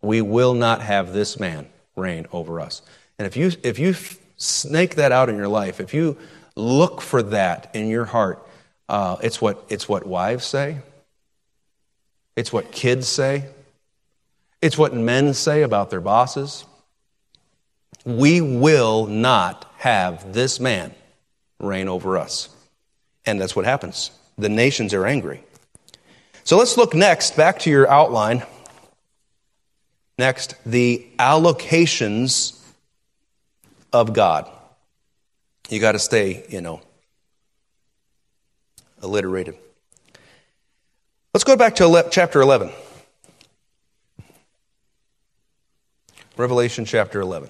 [0.02, 1.68] We will not have this man
[1.98, 2.82] reign over us.
[3.18, 3.94] And if you, if you
[4.38, 6.18] snake that out in your life, if you
[6.56, 8.46] look for that in your heart,
[8.88, 10.80] uh, it's, what, it's what wives say,
[12.40, 13.44] it's what kids say,
[14.62, 16.64] it's what men say about their bosses.
[18.06, 20.96] We will not have this man
[21.60, 22.48] reign over us.
[23.26, 24.12] And that's what happens.
[24.38, 25.44] The nations are angry.
[26.46, 28.44] So let's look next, back to your outline.
[30.18, 32.58] Next, the allocations
[33.92, 34.50] of God.
[35.68, 36.80] You got to stay, you know,
[39.04, 39.58] alliterated.
[41.34, 42.72] Let's go back to chapter 11.
[46.38, 47.50] Revelation chapter 11.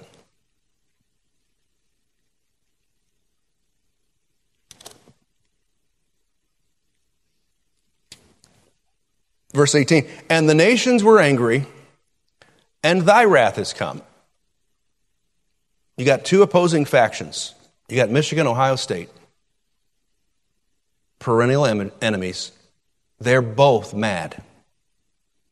[9.53, 11.65] Verse 18, and the nations were angry,
[12.83, 14.01] and thy wrath has come.
[15.97, 17.55] You got two opposing factions.
[17.87, 19.09] You got Michigan, Ohio State.
[21.17, 21.65] perennial
[22.01, 22.51] enemies,
[23.19, 24.41] they're both mad.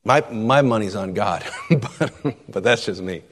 [0.03, 2.11] My, my money's on God, but,
[2.49, 3.23] but that's just me.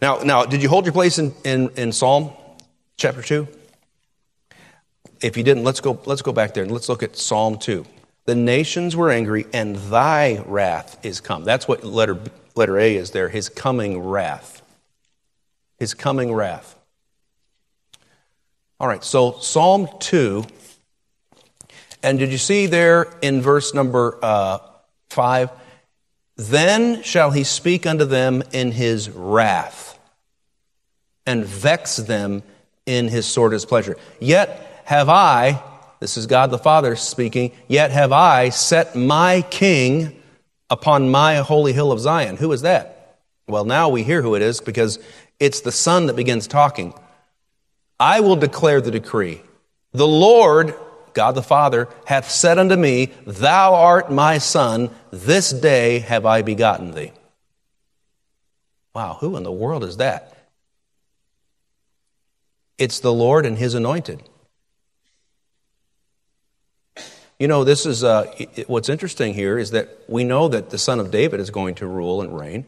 [0.00, 2.30] Now, now, did you hold your place in, in, in Psalm
[2.96, 3.48] chapter 2?
[5.20, 7.84] If you didn't, let's go, let's go back there and let's look at Psalm 2.
[8.26, 11.44] The nations were angry, and thy wrath is come.
[11.44, 12.20] That's what letter,
[12.54, 14.62] letter A is there, his coming wrath.
[15.78, 16.76] His coming wrath.
[18.78, 20.44] All right, so Psalm 2.
[22.02, 24.58] And did you see there in verse number uh,
[25.10, 25.50] 5?
[26.36, 29.98] Then shall he speak unto them in his wrath
[31.26, 32.42] and vex them
[32.86, 33.96] in his sore displeasure.
[34.18, 35.62] Yet have I,
[36.00, 40.22] this is God the Father speaking, yet have I set my king
[40.70, 42.36] upon my holy hill of Zion.
[42.36, 43.18] Who is that?
[43.46, 44.98] Well, now we hear who it is because
[45.40, 46.94] it's the Son that begins talking.
[48.00, 49.42] I will declare the decree.
[49.92, 50.74] The Lord,
[51.18, 56.42] God the Father, hath said unto me, Thou art my Son, this day have I
[56.42, 57.10] begotten thee.
[58.94, 60.32] Wow, who in the world is that?
[62.78, 64.22] It's the Lord and his anointed.
[67.40, 68.32] You know, this is uh,
[68.68, 71.86] what's interesting here is that we know that the son of David is going to
[71.88, 72.64] rule and reign,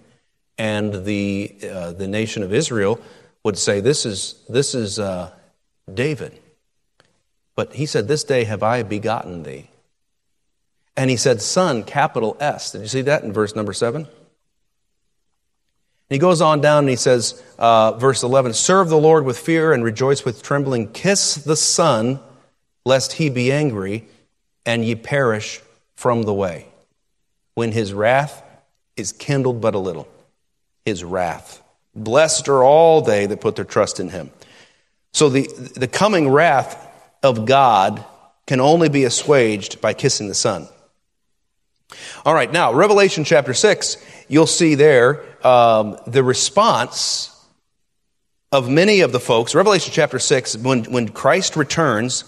[0.58, 3.00] and the uh, the nation of Israel
[3.44, 5.30] would say, "This is this is uh,
[5.94, 6.40] David."
[7.54, 9.68] But he said, "This day have I begotten thee,"
[10.96, 12.72] and he said, "Son," capital S.
[12.72, 14.06] Did you see that in verse number seven?
[16.10, 19.72] he goes on down and he says, uh, verse 11, Serve the Lord with fear
[19.72, 20.88] and rejoice with trembling.
[20.88, 22.18] Kiss the Son,
[22.84, 24.08] lest he be angry
[24.66, 25.60] and ye perish
[25.94, 26.66] from the way.
[27.54, 28.42] When his wrath
[28.96, 30.08] is kindled but a little.
[30.84, 31.62] His wrath.
[31.94, 34.32] Blessed are all they that put their trust in him.
[35.12, 36.88] So the, the coming wrath
[37.22, 38.04] of God
[38.46, 40.68] can only be assuaged by kissing the Son.
[42.24, 43.96] All right, now, Revelation chapter 6,
[44.28, 47.37] you'll see there um, the response
[48.52, 49.54] of many of the folks.
[49.54, 52.24] Revelation chapter 6, when, when Christ returns,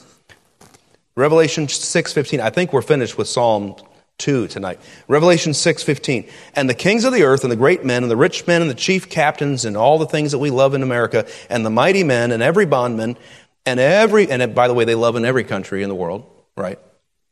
[1.14, 2.40] Revelation 6:15.
[2.40, 3.76] I think we're finished with Psalm
[4.16, 4.80] 2 tonight.
[5.08, 6.26] Revelation 6:15.
[6.54, 8.70] And the kings of the earth and the great men and the rich men and
[8.70, 12.02] the chief captains and all the things that we love in America and the mighty
[12.02, 13.18] men and every bondman
[13.66, 16.24] and every and by the way they love in every country in the world,
[16.56, 16.78] right?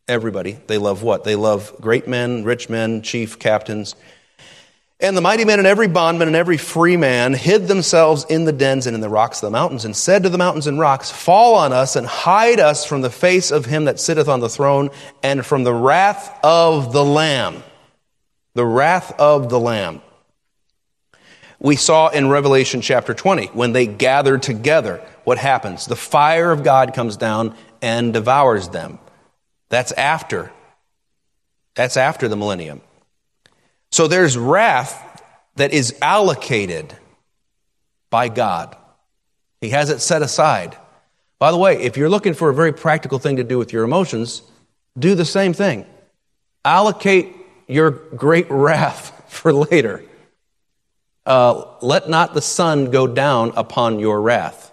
[0.09, 0.59] Everybody.
[0.66, 1.25] They love what?
[1.25, 3.95] They love great men, rich men, chief captains
[5.01, 8.53] and the mighty men and every bondman and every free man hid themselves in the
[8.53, 11.11] dens and in the rocks of the mountains, and said to the mountains and rocks,
[11.11, 14.49] Fall on us and hide us from the face of him that sitteth on the
[14.49, 14.90] throne
[15.23, 17.62] and from the wrath of the Lamb.
[18.55, 20.03] The wrath of the Lamb.
[21.61, 25.85] We saw in Revelation chapter 20, when they gathered together, what happens?
[25.85, 28.99] The fire of God comes down and devours them.
[29.68, 30.51] That's after.
[31.75, 32.81] That's after the millennium.
[33.92, 35.23] So there's wrath
[35.57, 36.96] that is allocated
[38.09, 38.75] by God.
[39.61, 40.79] He has it set aside.
[41.38, 43.85] By the way, if you're looking for a very practical thing to do with your
[43.85, 44.42] emotions,
[44.99, 45.85] do the same thing.
[46.64, 47.37] Allocate
[47.68, 50.03] your great wrath for later.
[51.31, 54.73] Uh, let not the sun go down upon your wrath,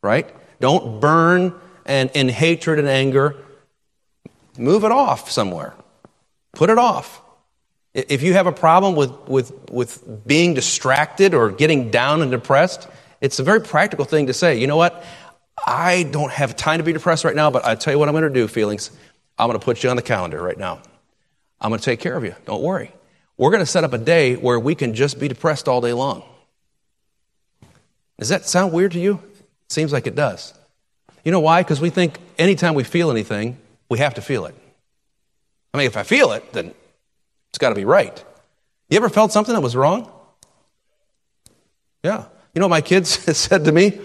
[0.00, 0.32] right?
[0.60, 1.52] Don't burn
[1.84, 3.34] and in hatred and anger.
[4.56, 5.74] Move it off somewhere.
[6.52, 7.20] Put it off.
[7.94, 12.86] If you have a problem with, with, with being distracted or getting down and depressed,
[13.20, 14.60] it's a very practical thing to say.
[14.60, 15.04] You know what?
[15.66, 18.14] I don't have time to be depressed right now, but I tell you what I'm
[18.14, 18.92] going to do, feelings.
[19.36, 20.80] I'm going to put you on the calendar right now.
[21.60, 22.36] I'm going to take care of you.
[22.44, 22.92] Don't worry.
[23.36, 25.92] We're going to set up a day where we can just be depressed all day
[25.92, 26.22] long.
[28.18, 29.22] Does that sound weird to you?
[29.68, 30.54] Seems like it does.
[31.24, 31.62] You know why?
[31.62, 34.54] Because we think anytime we feel anything, we have to feel it.
[35.72, 36.74] I mean, if I feel it, then
[37.48, 38.22] it's got to be right.
[38.90, 40.10] You ever felt something that was wrong?
[42.04, 42.24] Yeah.
[42.54, 44.00] You know what my kids said to me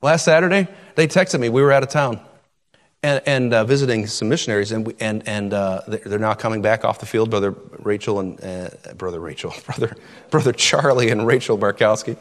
[0.00, 0.68] last Saturday?
[0.94, 1.48] They texted me.
[1.48, 2.20] We were out of town
[3.02, 7.00] and, and uh, visiting some missionaries, and, and, and uh, they're now coming back off
[7.00, 7.30] the field.
[7.30, 9.96] Brother Rachel and uh, brother Rachel, brother
[10.30, 12.16] brother Charlie and Rachel Barkowski.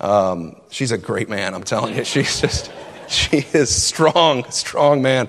[0.00, 1.54] Um, she's a great man.
[1.54, 2.70] I'm telling you, she's just
[3.08, 5.28] she is strong, strong man.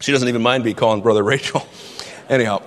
[0.00, 1.66] She doesn't even mind me calling brother Rachel.
[2.28, 2.62] Anyhow,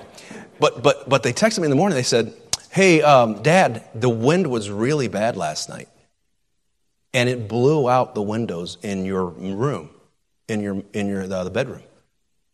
[0.60, 1.96] but, but, but they texted me in the morning.
[1.96, 2.34] They said,
[2.70, 5.90] Hey, um, Dad, the wind was really bad last night.
[7.14, 9.90] And it blew out the windows in your room,
[10.48, 11.84] in your, in your, the, the bedroom.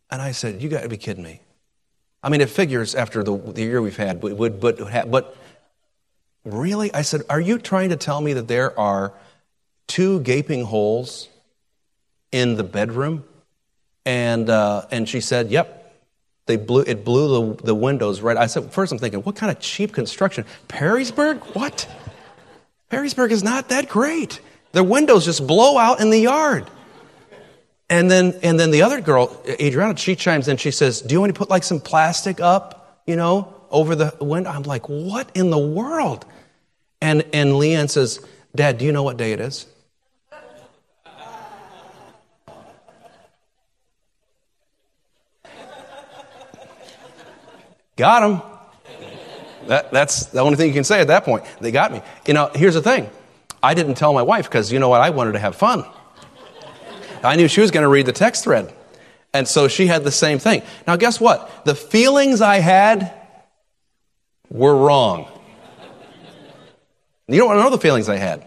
[0.09, 1.41] And I said, You got to be kidding me.
[2.21, 5.37] I mean, it figures after the, the year we've had, but, but,
[6.43, 6.93] really?
[6.93, 9.13] I said, Are you trying to tell me that there are
[9.89, 11.27] two gaping holes
[12.31, 13.25] in the bedroom.
[14.05, 15.93] And, uh, and she said, Yep,
[16.45, 18.37] they blew, it blew the, the windows right.
[18.37, 20.45] I said, First, I'm thinking, what kind of cheap construction?
[20.69, 21.39] Perrysburg?
[21.55, 21.89] What?
[22.89, 24.39] Perrysburg is not that great.
[24.71, 26.69] The windows just blow out in the yard.
[27.89, 30.57] And then, and then the other girl, Adriana, she chimes in.
[30.57, 34.15] She says, "Do you want to put like some plastic up, you know, over the
[34.21, 36.23] window?" I'm like, "What in the world?"
[37.01, 38.23] And and Leanne says,
[38.55, 39.65] "Dad, do you know what day it is?"
[47.95, 48.41] Got him.
[49.67, 51.43] That, that's the only thing you can say at that point.
[51.59, 52.01] They got me.
[52.25, 53.09] You know, here's the thing.
[53.61, 55.01] I didn't tell my wife because you know what?
[55.01, 55.85] I wanted to have fun.
[57.23, 58.73] I knew she was going to read the text thread.
[59.33, 60.63] And so she had the same thing.
[60.87, 61.65] Now, guess what?
[61.65, 63.13] The feelings I had
[64.49, 65.27] were wrong.
[67.27, 68.45] You don't want to know the feelings I had.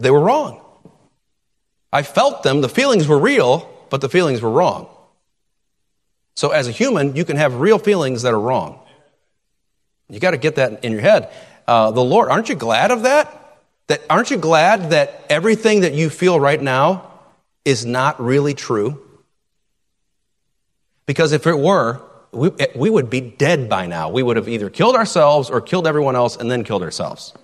[0.00, 0.60] They were wrong.
[1.92, 2.60] I felt them.
[2.60, 4.88] The feelings were real, but the feelings were wrong.
[6.34, 8.80] So, as a human, you can have real feelings that are wrong.
[10.08, 11.30] You got to get that in your head.
[11.66, 13.40] Uh, the Lord, aren't you glad of that?
[13.86, 17.10] That aren't you glad that everything that you feel right now
[17.64, 19.00] is not really true?
[21.06, 22.00] Because if it were,
[22.32, 24.10] we, we would be dead by now.
[24.10, 27.34] We would have either killed ourselves or killed everyone else and then killed ourselves.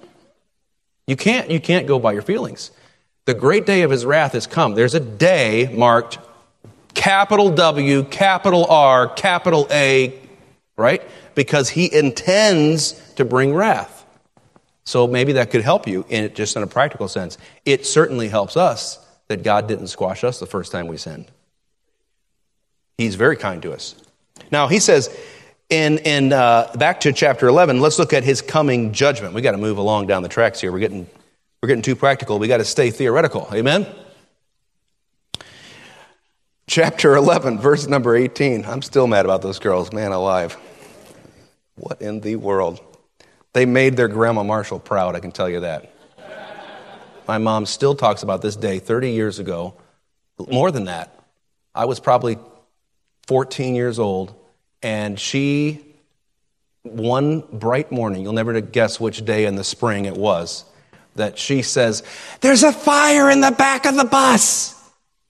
[1.07, 2.71] You can't, you can't go by your feelings.
[3.27, 4.75] The great day of his wrath has come.
[4.75, 6.19] There's a day marked
[6.95, 10.19] capital W, capital R, capital A,
[10.77, 11.03] right?
[11.35, 14.00] Because he intends to bring wrath.
[14.85, 17.39] So maybe that could help you in just in a practical sense.
[17.65, 21.31] It certainly helps us that God didn't squash us the first time we sinned.
[22.99, 23.95] He's very kind to us.
[24.51, 25.15] Now he says
[25.69, 27.81] in in uh, back to chapter eleven.
[27.81, 29.35] Let's look at his coming judgment.
[29.35, 30.73] We got to move along down the tracks here.
[30.73, 31.07] We're getting
[31.63, 32.39] we're getting too practical.
[32.39, 33.49] We got to stay theoretical.
[33.53, 33.87] Amen.
[36.67, 38.65] Chapter 11, verse number 18.
[38.65, 39.93] I'm still mad about those girls.
[39.93, 40.57] Man alive.
[41.75, 42.81] What in the world?
[43.53, 45.93] They made their grandma Marshall proud, I can tell you that.
[47.27, 49.75] My mom still talks about this day 30 years ago.
[50.51, 51.17] More than that.
[51.75, 52.39] I was probably
[53.27, 54.35] 14 years old,
[54.83, 55.85] and she,
[56.83, 60.65] one bright morning, you'll never guess which day in the spring it was,
[61.15, 62.03] that she says,
[62.41, 64.77] There's a fire in the back of the bus.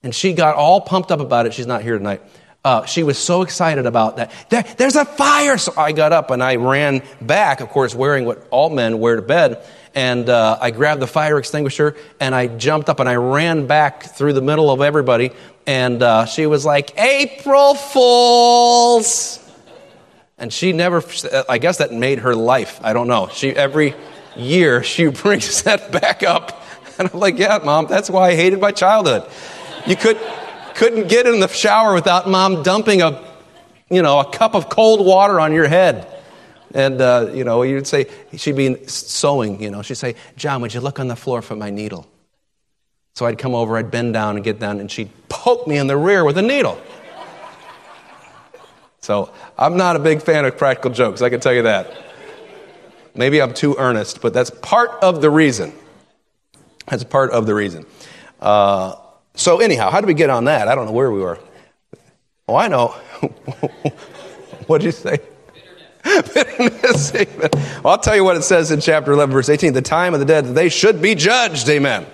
[0.03, 1.53] And she got all pumped up about it.
[1.53, 2.23] She's not here tonight.
[2.63, 4.31] Uh, she was so excited about that.
[4.49, 5.57] There, there's a fire!
[5.57, 9.15] So I got up and I ran back, of course, wearing what all men wear
[9.15, 9.65] to bed.
[9.95, 14.03] And uh, I grabbed the fire extinguisher and I jumped up and I ran back
[14.03, 15.31] through the middle of everybody.
[15.65, 19.39] And uh, she was like, April Fools!
[20.37, 21.03] And she never,
[21.49, 22.79] I guess that made her life.
[22.83, 23.29] I don't know.
[23.31, 23.95] She, every
[24.35, 26.63] year, she brings that back up.
[26.99, 29.27] And I'm like, yeah, mom, that's why I hated my childhood.
[29.87, 30.17] You could,
[30.75, 33.23] couldn't get in the shower without mom dumping a,
[33.89, 36.07] you know, a cup of cold water on your head.
[36.73, 40.73] And, uh, you know, you'd say, she'd be sewing, you know, she'd say, John, would
[40.73, 42.07] you look on the floor for my needle?
[43.13, 45.87] So I'd come over, I'd bend down and get down, and she'd poke me in
[45.87, 46.81] the rear with a needle.
[49.01, 51.91] So I'm not a big fan of practical jokes, I can tell you that.
[53.13, 55.73] Maybe I'm too earnest, but that's part of the reason.
[56.87, 57.85] That's part of the reason.
[58.39, 58.95] Uh,
[59.33, 60.67] so, anyhow, how did we get on that?
[60.67, 61.39] I don't know where we were.
[62.47, 62.87] Oh, I know.
[64.67, 65.19] what did you say?
[66.03, 67.13] Bitterness.
[67.83, 69.73] well, I'll tell you what it says in chapter 11, verse 18.
[69.73, 71.69] The time of the dead, they should be judged.
[71.69, 72.05] Amen.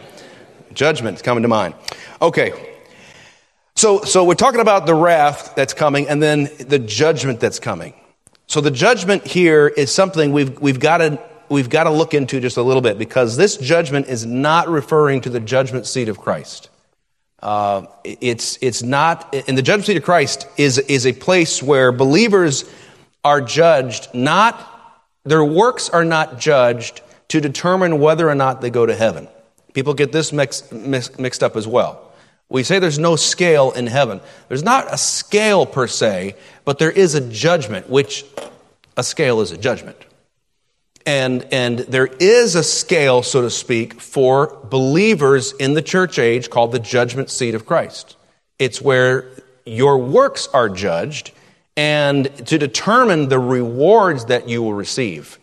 [0.74, 1.74] Judgment coming to mind.
[2.22, 2.76] Okay.
[3.76, 7.94] So, so we're talking about the wrath that's coming and then the judgment that's coming.
[8.48, 12.40] So the judgment here is something we've, we've got to we've got to look into
[12.40, 16.18] just a little bit because this judgment is not referring to the judgment seat of
[16.18, 16.70] Christ.
[17.42, 21.92] Uh, it's, it's not, in the judgment seat of Christ is, is a place where
[21.92, 22.66] believers
[23.24, 28.86] are judged, not, their works are not judged to determine whether or not they go
[28.86, 29.28] to heaven.
[29.74, 32.12] People get this mixed, mixed up as well.
[32.50, 34.22] We say there's no scale in heaven.
[34.48, 38.26] There's not a scale per se, but there is a judgment, which
[38.96, 39.98] a scale is a judgment.
[41.08, 46.50] And, and there is a scale, so to speak, for believers in the church age
[46.50, 48.18] called the judgment seat of Christ.
[48.60, 49.30] It's where
[49.66, 51.32] your works are judged
[51.78, 55.40] and to determine the rewards that you will receive.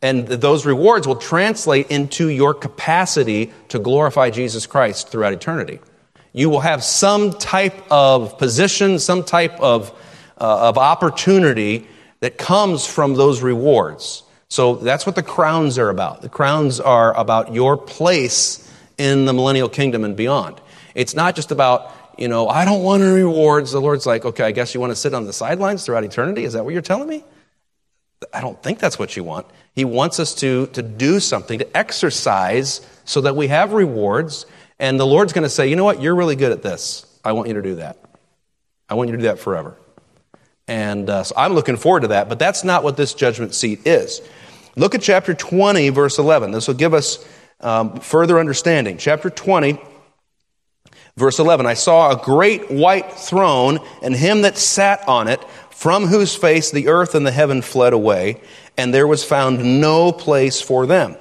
[0.00, 5.80] And those rewards will translate into your capacity to glorify Jesus Christ throughout eternity.
[6.32, 9.90] You will have some type of position, some type of,
[10.38, 11.88] uh, of opportunity
[12.20, 14.22] that comes from those rewards.
[14.48, 16.22] So that's what the crowns are about.
[16.22, 20.60] The crowns are about your place in the millennial kingdom and beyond.
[20.94, 23.72] It's not just about, you know, I don't want any rewards.
[23.72, 26.44] The Lord's like, okay, I guess you want to sit on the sidelines throughout eternity?
[26.44, 27.24] Is that what you're telling me?
[28.32, 29.46] I don't think that's what you want.
[29.74, 34.46] He wants us to, to do something, to exercise so that we have rewards.
[34.78, 36.00] And the Lord's going to say, you know what?
[36.00, 37.06] You're really good at this.
[37.24, 37.98] I want you to do that.
[38.88, 39.76] I want you to do that forever.
[40.66, 43.86] And uh, so I'm looking forward to that, but that's not what this judgment seat
[43.86, 44.22] is.
[44.76, 46.50] Look at chapter 20, verse 11.
[46.50, 47.24] This will give us
[47.60, 48.98] um, further understanding.
[48.98, 49.78] Chapter 20,
[51.16, 51.66] verse 11.
[51.66, 55.40] I saw a great white throne and him that sat on it,
[55.70, 58.40] from whose face the earth and the heaven fled away,
[58.76, 61.16] and there was found no place for them.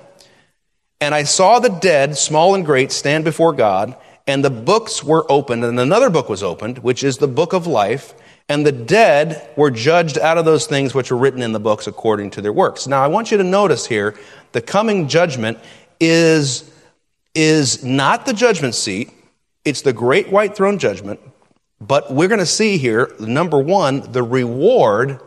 [1.02, 5.30] And I saw the dead, small and great, stand before God, and the books were
[5.30, 8.14] opened, and another book was opened, which is the book of life.
[8.54, 11.88] And the dead were judged out of those things which were written in the books
[11.88, 12.86] according to their works.
[12.86, 14.14] Now, I want you to notice here
[14.52, 15.58] the coming judgment
[16.00, 16.72] is,
[17.34, 19.12] is not the judgment seat,
[19.66, 21.20] it's the great white throne judgment.
[21.82, 25.20] But we're going to see here, number one, the reward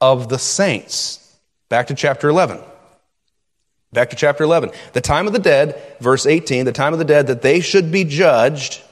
[0.00, 1.38] of the saints.
[1.68, 2.60] Back to chapter 11.
[3.92, 4.70] Back to chapter 11.
[4.94, 7.92] The time of the dead, verse 18, the time of the dead that they should
[7.92, 8.82] be judged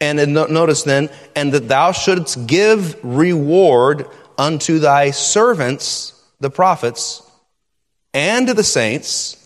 [0.00, 7.22] and notice then, and that thou shouldst give reward unto thy servants, the prophets,
[8.12, 9.42] and to the saints,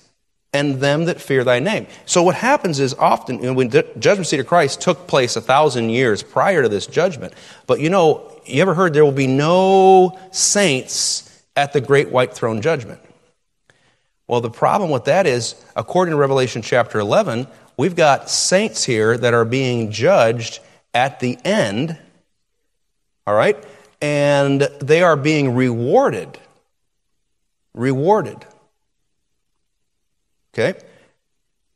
[0.53, 1.87] and them that fear thy name.
[2.07, 5.91] So what happens is often, when the judgment seat of Christ took place a thousand
[5.91, 7.35] years prior to this judgment,
[7.69, 12.35] but you know, you ever heard there will be no saints at the great white
[12.35, 13.01] throne judgment?
[14.27, 17.47] Well, the problem with that is, according to Revelation chapter 11,
[17.81, 20.61] We've got saints here that are being judged
[20.93, 21.97] at the end,
[23.27, 23.57] all right?
[24.03, 26.39] And they are being rewarded.
[27.73, 28.45] Rewarded.
[30.53, 30.79] Okay?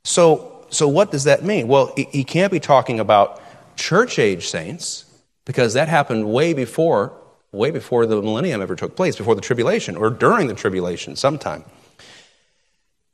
[0.04, 1.68] So, so what does that mean?
[1.68, 3.40] Well, he can't be talking about
[3.74, 5.06] church age saints
[5.46, 7.14] because that happened way before,
[7.50, 11.64] way before the millennium ever took place, before the tribulation or during the tribulation sometime.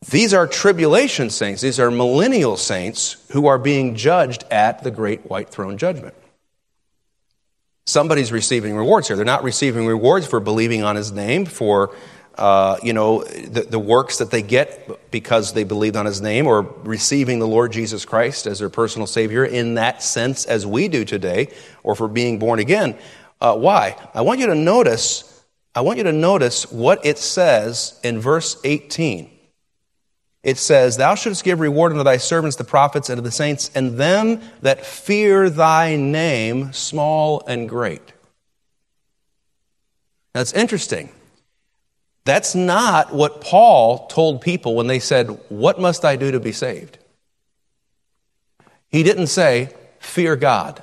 [0.09, 5.29] These are tribulation saints, these are millennial saints who are being judged at the great
[5.29, 6.15] white throne judgment.
[7.85, 9.17] Somebody's receiving rewards here.
[9.17, 11.95] They're not receiving rewards for believing on his name, for
[12.37, 16.47] uh, you know the, the works that they get because they believed on his name,
[16.47, 20.89] or receiving the Lord Jesus Christ as their personal Savior in that sense as we
[20.89, 21.49] do today,
[21.83, 22.97] or for being born again.
[23.39, 23.97] Uh, why?
[24.15, 25.27] I want you to notice.
[25.75, 29.40] I want you to notice what it says in verse 18
[30.43, 33.71] it says, Thou shouldst give reward unto thy servants, the prophets, and to the saints,
[33.75, 38.13] and them that fear thy name, small and great.
[40.33, 41.11] That's interesting.
[42.25, 46.53] That's not what Paul told people when they said, What must I do to be
[46.53, 46.99] saved?
[48.89, 50.83] He didn't say, Fear God.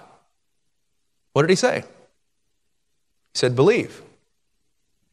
[1.33, 1.81] What did he say?
[3.33, 4.01] He said, Believe.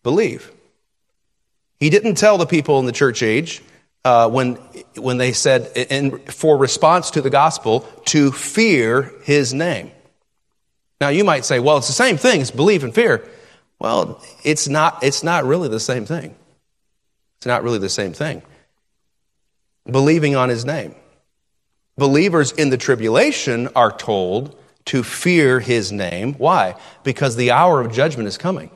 [0.02, 0.50] Believe.
[1.80, 3.62] He didn't tell the people in the church age,
[4.04, 4.54] uh, when,
[4.96, 9.90] when they said, in, for response to the gospel, to fear his name.
[11.00, 13.26] Now, you might say, well, it's the same thing, it's belief and fear.
[13.78, 16.34] Well, it's not, it's not really the same thing.
[17.38, 18.42] It's not really the same thing.
[19.90, 20.94] Believing on his name.
[21.96, 26.34] Believers in the tribulation are told to fear his name.
[26.34, 26.74] Why?
[27.02, 28.70] Because the hour of judgment is coming.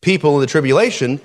[0.00, 1.20] People in the tribulation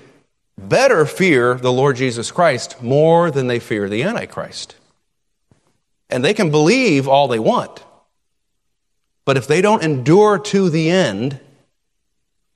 [0.57, 4.75] better fear the Lord Jesus Christ more than they fear the Antichrist.
[6.09, 7.83] And they can believe all they want.
[9.25, 11.39] But if they don't endure to the end,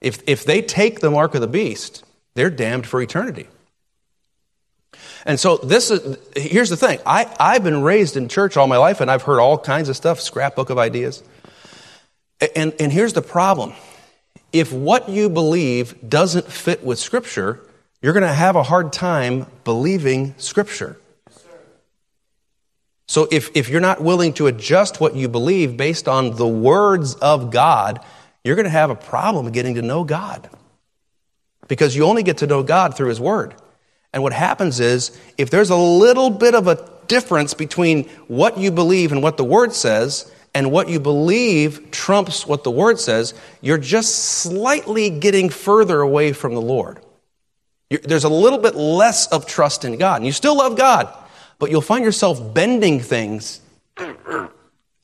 [0.01, 2.03] if, if they take the mark of the beast,
[2.35, 3.47] they're damned for eternity.
[5.25, 6.99] And so this is here's the thing.
[7.05, 9.95] I, I've been raised in church all my life and I've heard all kinds of
[9.95, 11.23] stuff, scrapbook of ideas.
[12.55, 13.73] And, and here's the problem.
[14.53, 17.59] If what you believe doesn't fit with Scripture,
[18.07, 20.97] you're going to have a hard time believing Scripture.
[23.05, 27.15] So if, if you're not willing to adjust what you believe based on the words
[27.15, 27.99] of God,
[28.45, 30.49] you're going to have a problem getting to know God.
[31.67, 33.53] Because you only get to know God through His Word.
[34.13, 38.71] And what happens is, if there's a little bit of a difference between what you
[38.71, 43.33] believe and what the Word says, and what you believe trumps what the Word says,
[43.59, 47.01] you're just slightly getting further away from the Lord.
[47.89, 50.17] There's a little bit less of trust in God.
[50.17, 51.13] And you still love God,
[51.59, 53.61] but you'll find yourself bending things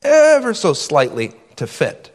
[0.02, 2.10] ever so slightly to fit.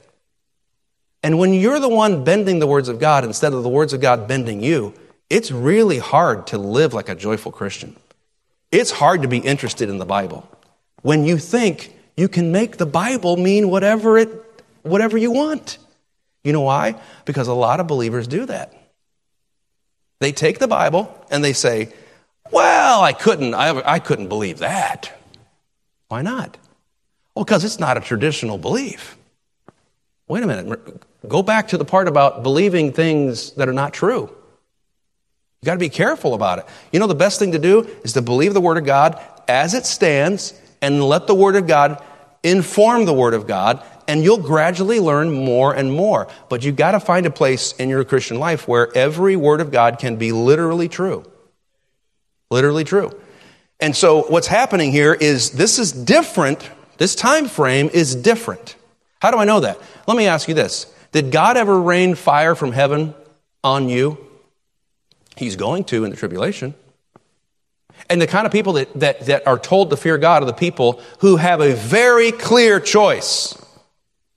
[1.23, 3.99] And when you're the one bending the words of God instead of the words of
[3.99, 4.93] God bending you,
[5.29, 7.95] it's really hard to live like a joyful Christian.
[8.71, 10.49] It's hard to be interested in the Bible
[11.01, 14.29] when you think you can make the Bible mean whatever it
[14.83, 15.77] whatever you want.
[16.43, 16.95] You know why?
[17.25, 18.73] Because a lot of believers do that.
[20.19, 21.93] They take the Bible and they say,
[22.51, 25.11] "Well, I couldn't I, I couldn't believe that."
[26.09, 26.57] Why not?
[27.35, 29.17] Well, because it's not a traditional belief.
[30.27, 31.05] Wait a minute.
[31.27, 34.29] Go back to the part about believing things that are not true.
[35.61, 36.65] You got to be careful about it.
[36.91, 39.73] You know, the best thing to do is to believe the Word of God as
[39.73, 42.01] it stands and let the Word of God
[42.43, 46.27] inform the Word of God, and you'll gradually learn more and more.
[46.49, 49.71] But you've got to find a place in your Christian life where every Word of
[49.71, 51.29] God can be literally true.
[52.49, 53.11] Literally true.
[53.79, 56.69] And so what's happening here is this is different.
[56.97, 58.75] This time frame is different.
[59.21, 59.79] How do I know that?
[60.07, 60.91] Let me ask you this.
[61.11, 63.13] Did God ever rain fire from heaven
[63.63, 64.17] on you?
[65.37, 66.73] He's going to in the tribulation.
[68.09, 70.53] And the kind of people that, that, that are told to fear God are the
[70.53, 73.55] people who have a very clear choice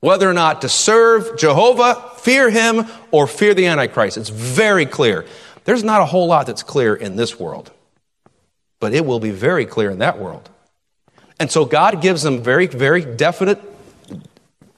[0.01, 4.17] whether or not to serve Jehovah, fear Him, or fear the Antichrist.
[4.17, 5.25] It's very clear.
[5.65, 7.71] There's not a whole lot that's clear in this world,
[8.81, 10.51] but it will be very clear in that world.
[11.39, 13.61] And so God gives them very, very definite,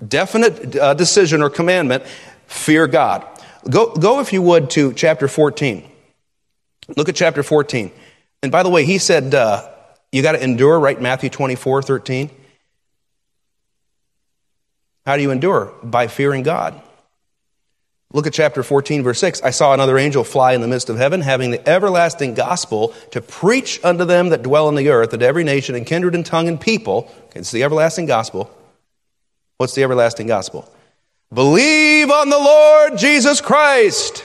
[0.06, 2.04] definite uh, decision or commandment
[2.46, 3.26] fear God.
[3.68, 5.90] Go, go, if you would, to chapter 14.
[6.98, 7.90] Look at chapter 14.
[8.44, 9.66] And by the way, he said, uh,
[10.12, 11.00] you got to endure, right?
[11.00, 12.28] Matthew 24, 13.
[15.06, 15.72] How do you endure?
[15.82, 16.78] By fearing God.
[18.12, 19.40] Look at chapter 14, verse 6.
[19.42, 23.22] I saw another angel fly in the midst of heaven, having the everlasting gospel to
[23.22, 26.46] preach unto them that dwell on the earth, and every nation and kindred and tongue
[26.46, 27.10] and people.
[27.28, 28.54] Okay, it's the everlasting gospel.
[29.56, 30.70] What's the everlasting gospel?
[31.32, 34.22] Believe on the Lord Jesus Christ.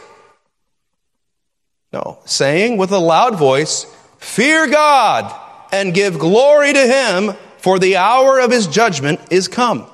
[1.94, 3.86] No, saying with a loud voice,
[4.20, 5.34] Fear God
[5.72, 9.88] and give glory to him, for the hour of his judgment is come.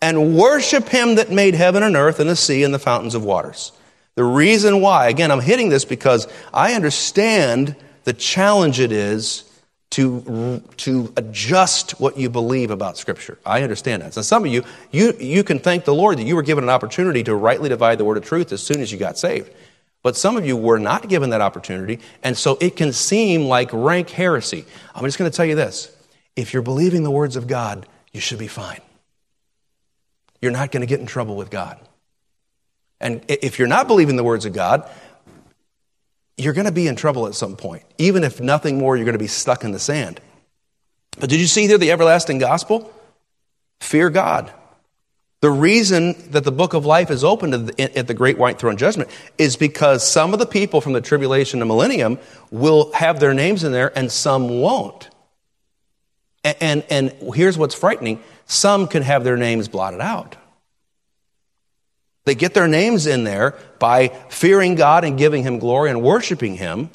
[0.00, 3.24] And worship him that made heaven and earth and the sea and the fountains of
[3.24, 3.72] waters.
[4.16, 9.44] The reason why, again, I'm hitting this because I understand the challenge it is
[9.90, 13.38] to, to adjust what you believe about Scripture.
[13.46, 14.12] I understand that.
[14.12, 16.70] So some of you, you, you can thank the Lord that you were given an
[16.70, 19.50] opportunity to rightly divide the word of truth as soon as you got saved.
[20.04, 23.70] But some of you were not given that opportunity, and so it can seem like
[23.72, 24.66] rank heresy.
[24.94, 25.90] I'm just going to tell you this
[26.36, 28.80] if you're believing the words of God, you should be fine.
[30.42, 31.80] You're not going to get in trouble with God.
[33.00, 34.88] And if you're not believing the words of God,
[36.36, 37.82] you're going to be in trouble at some point.
[37.96, 40.20] Even if nothing more, you're going to be stuck in the sand.
[41.18, 42.92] But did you see here the everlasting gospel?
[43.80, 44.52] Fear God.
[45.44, 49.10] The reason that the book of life is opened at the great white throne judgment
[49.36, 52.18] is because some of the people from the tribulation and millennium
[52.50, 55.10] will have their names in there and some won't.
[56.44, 60.34] And, and, and here's what's frightening some can have their names blotted out.
[62.24, 66.54] They get their names in there by fearing God and giving Him glory and worshiping
[66.54, 66.88] Him.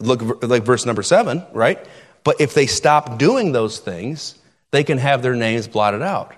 [0.00, 1.78] Look, like verse number seven, right?
[2.24, 4.34] But if they stop doing those things,
[4.72, 6.34] they can have their names blotted out.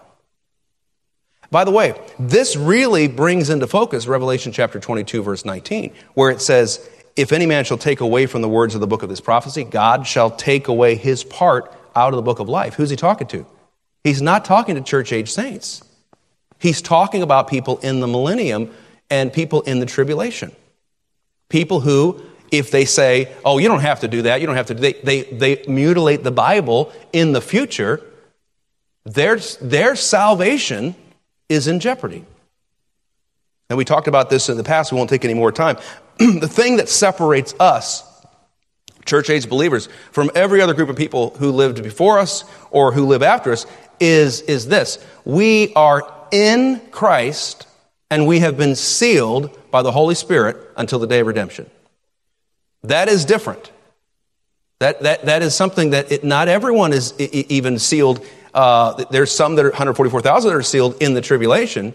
[1.52, 6.40] By the way, this really brings into focus Revelation chapter 22, verse 19, where it
[6.40, 9.20] says, If any man shall take away from the words of the book of this
[9.20, 12.72] prophecy, God shall take away his part out of the book of life.
[12.72, 13.44] Who's he talking to?
[14.02, 15.84] He's not talking to church age saints.
[16.58, 18.70] He's talking about people in the millennium
[19.10, 20.52] and people in the tribulation.
[21.50, 24.68] People who, if they say, oh, you don't have to do that, you don't have
[24.68, 28.00] to, they, they, they mutilate the Bible in the future,
[29.04, 30.94] their, their salvation
[31.52, 32.24] is in jeopardy.
[33.68, 35.78] And we talked about this in the past, we won't take any more time.
[36.18, 38.04] the thing that separates us,
[39.06, 43.06] church age believers, from every other group of people who lived before us or who
[43.06, 43.66] live after us
[44.00, 47.66] is, is this we are in Christ
[48.10, 51.70] and we have been sealed by the Holy Spirit until the day of redemption.
[52.82, 53.70] That is different.
[54.80, 59.56] That, that, that is something that it, not everyone is even sealed uh, there's some
[59.56, 61.94] that are 144,000 that are sealed in the tribulation,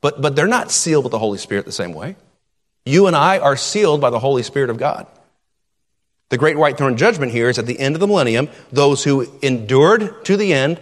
[0.00, 2.16] but, but they're not sealed with the Holy Spirit the same way.
[2.84, 5.06] You and I are sealed by the Holy Spirit of God.
[6.30, 9.26] The great white throne judgment here is at the end of the millennium, those who
[9.42, 10.80] endured to the end,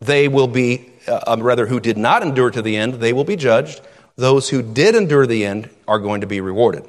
[0.00, 3.24] they will be, uh, um, rather, who did not endure to the end, they will
[3.24, 3.80] be judged.
[4.16, 6.84] Those who did endure the end are going to be rewarded.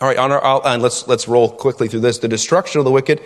[0.00, 2.18] All right, on our, and let's, let's roll quickly through this.
[2.18, 3.20] The destruction of the wicked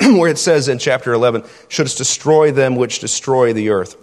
[0.16, 3.96] where it says in chapter 11, shouldst destroy them which destroy the earth.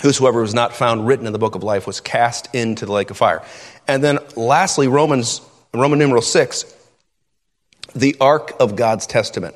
[0.00, 3.10] Whosoever was not found written in the book of life was cast into the lake
[3.10, 3.42] of fire.
[3.86, 5.40] And then lastly, Romans,
[5.74, 6.64] Roman numeral 6,
[7.94, 9.54] the ark of God's testament.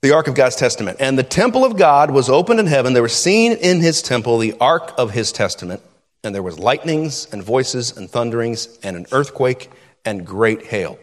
[0.00, 0.98] The ark of God's testament.
[1.00, 2.92] And the temple of God was opened in heaven.
[2.92, 5.80] There was seen in his temple the ark of his testament.
[6.24, 9.70] And there was lightnings and voices and thunderings and an earthquake
[10.04, 10.98] and great hail.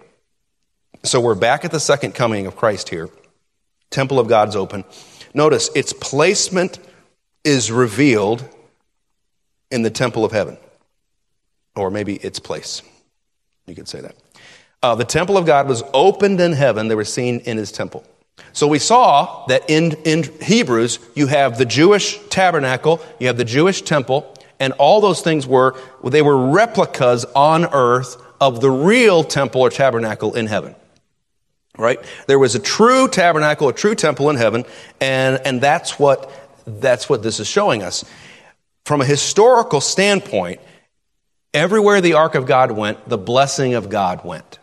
[1.03, 3.09] So we're back at the second coming of Christ here.
[3.89, 4.83] Temple of God's open.
[5.33, 6.79] Notice its placement
[7.43, 8.43] is revealed
[9.71, 10.57] in the temple of heaven,
[11.75, 12.81] or maybe its place.
[13.67, 14.15] You could say that.
[14.81, 18.03] Uh, the temple of God was opened in heaven, they were seen in his temple.
[18.53, 23.45] So we saw that in, in Hebrews, you have the Jewish tabernacle, you have the
[23.45, 29.23] Jewish temple, and all those things were, they were replicas on earth of the real
[29.23, 30.75] temple or tabernacle in heaven.
[31.79, 31.99] Right?
[32.27, 34.65] There was a true tabernacle, a true temple in heaven,
[34.99, 36.29] and, and that's what,
[36.67, 38.03] that's what this is showing us.
[38.85, 40.59] From a historical standpoint,
[41.53, 44.59] everywhere the ark of God went, the blessing of God went.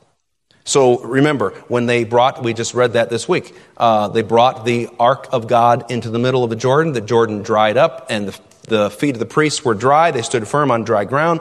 [0.65, 4.89] So remember, when they brought, we just read that this week, uh, they brought the
[4.99, 6.93] ark of God into the middle of the Jordan.
[6.93, 10.11] The Jordan dried up, and the, the feet of the priests were dry.
[10.11, 11.41] They stood firm on dry ground.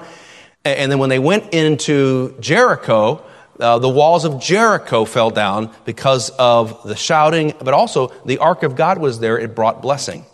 [0.64, 3.24] And then when they went into Jericho,
[3.60, 8.64] uh, the walls of Jericho fell down because of the shouting, but also the ark
[8.64, 9.38] of God was there.
[9.38, 10.26] It brought blessing.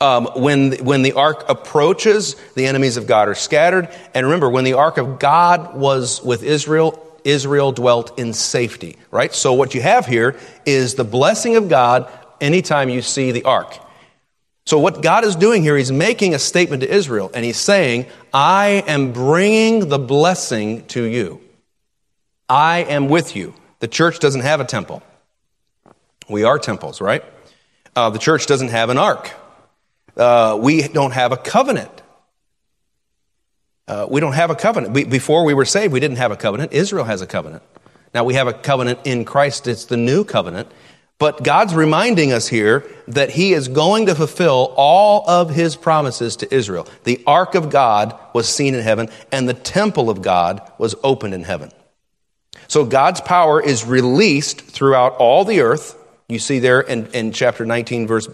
[0.00, 3.88] Um, when, when the ark approaches, the enemies of God are scattered.
[4.14, 9.34] And remember, when the ark of God was with Israel, Israel dwelt in safety, right?
[9.34, 12.10] So what you have here is the blessing of God
[12.40, 13.78] anytime you see the ark.
[14.66, 18.06] So what God is doing here, He's making a statement to Israel, and He's saying,
[18.34, 21.40] I am bringing the blessing to you.
[22.48, 23.54] I am with you.
[23.80, 25.02] The church doesn't have a temple.
[26.28, 27.24] We are temples, right?
[27.94, 29.32] Uh, the church doesn't have an ark.
[30.16, 32.02] Uh, we don't have a covenant.
[33.88, 34.94] Uh, we don't have a covenant.
[34.94, 36.72] We, before we were saved, we didn't have a covenant.
[36.72, 37.62] Israel has a covenant.
[38.14, 39.66] Now we have a covenant in Christ.
[39.66, 40.70] It's the new covenant.
[41.18, 46.36] But God's reminding us here that He is going to fulfill all of His promises
[46.36, 46.86] to Israel.
[47.04, 51.32] The ark of God was seen in heaven, and the temple of God was opened
[51.32, 51.70] in heaven.
[52.68, 55.96] So God's power is released throughout all the earth.
[56.28, 58.28] You see there in, in chapter 19, verse,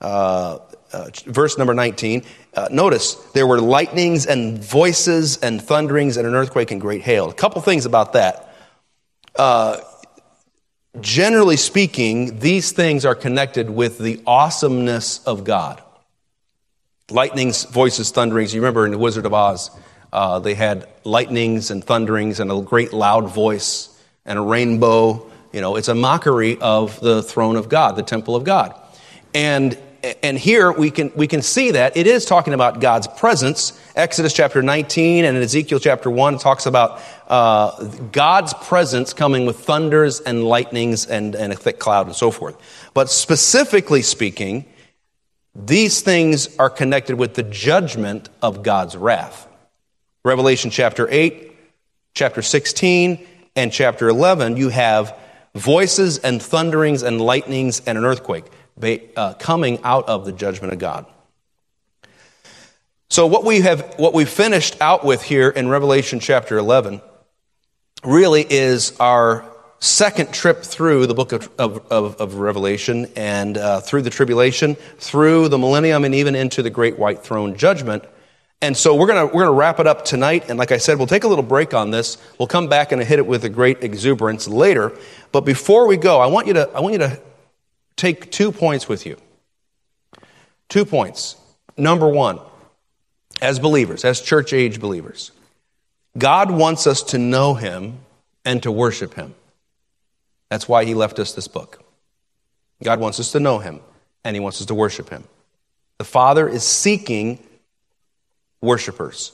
[0.00, 0.58] uh,
[0.92, 2.24] uh, verse number 19.
[2.54, 7.28] Uh, notice there were lightnings and voices and thunderings and an earthquake and great hail.
[7.28, 8.54] A couple things about that.
[9.36, 9.78] Uh,
[11.00, 15.82] generally speaking, these things are connected with the awesomeness of God.
[17.10, 18.54] Lightnings, voices, thunderings.
[18.54, 19.70] You remember in The Wizard of Oz,
[20.14, 23.90] uh, they had lightnings and thunderings and a great loud voice
[24.24, 25.30] and a rainbow.
[25.52, 28.80] You know, it's a mockery of the throne of God, the temple of God.
[29.34, 29.76] And
[30.22, 33.78] and here we can we can see that it is talking about God's presence.
[33.96, 40.20] Exodus chapter 19 and Ezekiel chapter 1 talks about uh, God's presence coming with thunders
[40.20, 42.56] and lightnings and, and a thick cloud and so forth.
[42.92, 44.66] But specifically speaking,
[45.54, 49.48] these things are connected with the judgment of God's wrath.
[50.24, 51.54] Revelation chapter 8,
[52.14, 55.14] chapter 16, and chapter 11, you have
[55.54, 58.46] voices and thunderings and lightnings and an earthquake
[59.16, 61.04] uh, coming out of the judgment of God.
[63.10, 67.02] So what we have, what we finished out with here in Revelation chapter 11
[68.02, 69.44] really is our
[69.78, 74.76] second trip through the book of, of, of, of Revelation and uh, through the tribulation,
[74.96, 78.04] through the millennium, and even into the great white throne judgment.
[78.64, 80.46] And so we're going we're gonna wrap it up tonight.
[80.48, 82.16] And like I said, we'll take a little break on this.
[82.38, 84.96] We'll come back and hit it with a great exuberance later.
[85.32, 87.20] But before we go, I want you to, I want you to
[87.96, 89.18] take two points with you.
[90.70, 91.36] Two points.
[91.76, 92.40] Number one,
[93.42, 95.30] as believers, as church age believers,
[96.16, 97.98] God wants us to know Him
[98.46, 99.34] and to worship Him.
[100.48, 101.84] That's why He left us this book.
[102.82, 103.80] God wants us to know Him
[104.24, 105.24] and He wants us to worship Him.
[105.98, 107.40] The Father is seeking
[108.64, 109.30] worshipers.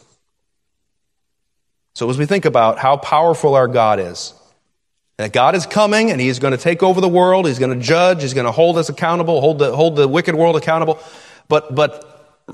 [1.95, 4.35] So, as we think about how powerful our God is,
[5.17, 7.85] that God is coming and He's going to take over the world, He's going to
[7.85, 10.99] judge, He's going to hold us accountable, hold the, hold the wicked world accountable.
[11.49, 12.47] But, but,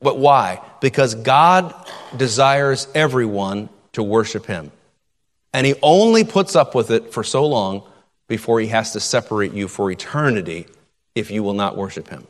[0.00, 0.60] but why?
[0.80, 1.74] Because God
[2.16, 4.70] desires everyone to worship Him.
[5.52, 7.82] And He only puts up with it for so long
[8.28, 10.66] before He has to separate you for eternity
[11.14, 12.26] if you will not worship Him.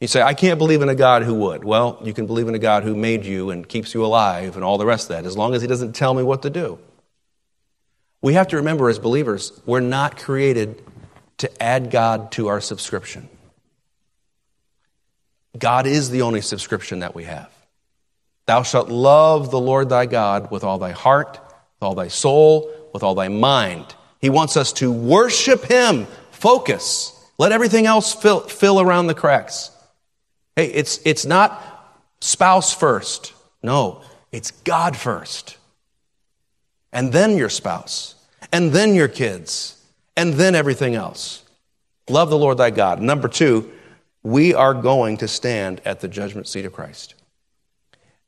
[0.00, 1.64] You say, I can't believe in a God who would.
[1.64, 4.64] Well, you can believe in a God who made you and keeps you alive and
[4.64, 6.78] all the rest of that, as long as He doesn't tell me what to do.
[8.22, 10.82] We have to remember as believers, we're not created
[11.38, 13.28] to add God to our subscription.
[15.56, 17.50] God is the only subscription that we have.
[18.46, 22.72] Thou shalt love the Lord thy God with all thy heart, with all thy soul,
[22.92, 23.94] with all thy mind.
[24.20, 27.14] He wants us to worship Him Focus.
[27.36, 29.70] Let everything else fill, fill around the cracks.
[30.58, 31.62] Hey, it's, it's not
[32.20, 33.32] spouse first.
[33.62, 34.02] No,
[34.32, 35.56] it's God first.
[36.92, 38.16] And then your spouse.
[38.52, 39.80] And then your kids.
[40.16, 41.44] And then everything else.
[42.08, 43.00] Love the Lord thy God.
[43.00, 43.70] Number two,
[44.24, 47.14] we are going to stand at the judgment seat of Christ.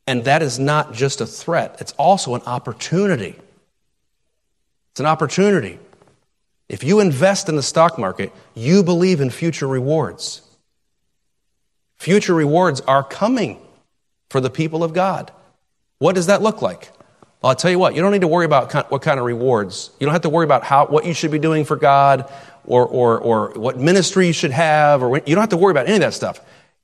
[0.06, 3.34] And that is not just a threat, it's also an opportunity.
[4.92, 5.80] It's an opportunity.
[6.68, 10.42] If you invest in the stock market, you believe in future rewards.
[12.00, 13.60] Future rewards are coming
[14.30, 15.30] for the people of God.
[15.98, 16.90] What does that look like?
[17.42, 19.90] Well, I'll tell you what, you don't need to worry about what kind of rewards.
[20.00, 22.32] You don't have to worry about how, what you should be doing for God
[22.64, 25.88] or, or, or what ministry you should have, or you don't have to worry about
[25.88, 26.40] any of that stuff.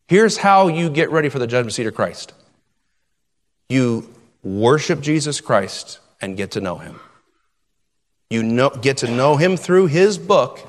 [0.06, 2.34] Here's how you get ready for the judgment seat of Christ
[3.70, 4.12] you
[4.42, 7.00] worship Jesus Christ and get to know him.
[8.28, 10.60] You know, get to know him through his book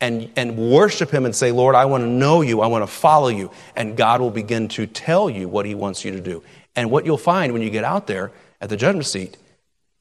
[0.00, 2.60] and, and worship him and say, Lord, I want to know you.
[2.60, 3.50] I want to follow you.
[3.76, 6.42] And God will begin to tell you what he wants you to do.
[6.74, 9.36] And what you'll find when you get out there at the judgment seat,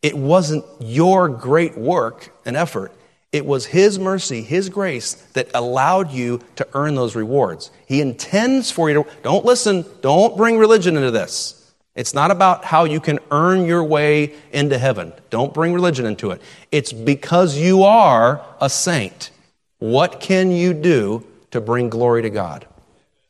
[0.01, 2.93] it wasn't your great work and effort.
[3.31, 7.69] It was His mercy, His grace that allowed you to earn those rewards.
[7.85, 11.55] He intends for you to, don't listen, don't bring religion into this.
[11.95, 15.11] It's not about how you can earn your way into heaven.
[15.29, 16.41] Don't bring religion into it.
[16.71, 19.31] It's because you are a saint.
[19.79, 22.67] What can you do to bring glory to God?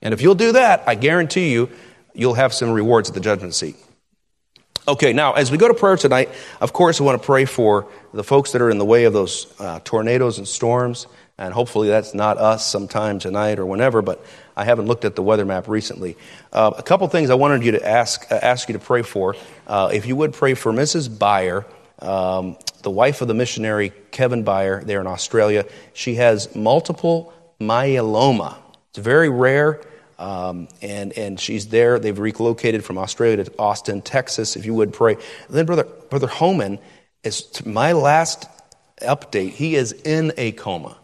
[0.01, 1.69] And if you'll do that, I guarantee you,
[2.13, 3.75] you'll have some rewards at the judgment seat.
[4.87, 6.29] Okay, now as we go to prayer tonight,
[6.59, 9.13] of course, I want to pray for the folks that are in the way of
[9.13, 11.05] those uh, tornadoes and storms.
[11.37, 14.25] And hopefully that's not us sometime tonight or whenever, but
[14.57, 16.17] I haven't looked at the weather map recently.
[16.51, 19.35] Uh, a couple things I wanted you to ask, uh, ask you to pray for.
[19.65, 21.07] Uh, if you would pray for Mrs.
[21.07, 21.65] Byer,
[22.01, 25.65] um, the wife of the missionary Kevin Byer there in Australia.
[25.93, 28.57] She has multiple myeloma.
[28.89, 29.81] It's very rare,
[30.17, 31.99] um, and, and she's there.
[31.99, 35.13] They've relocated from Australia to Austin, Texas, if you would pray.
[35.13, 36.79] And then Brother, Brother Homan,
[37.23, 38.45] is my last
[39.01, 40.97] update, he is in a coma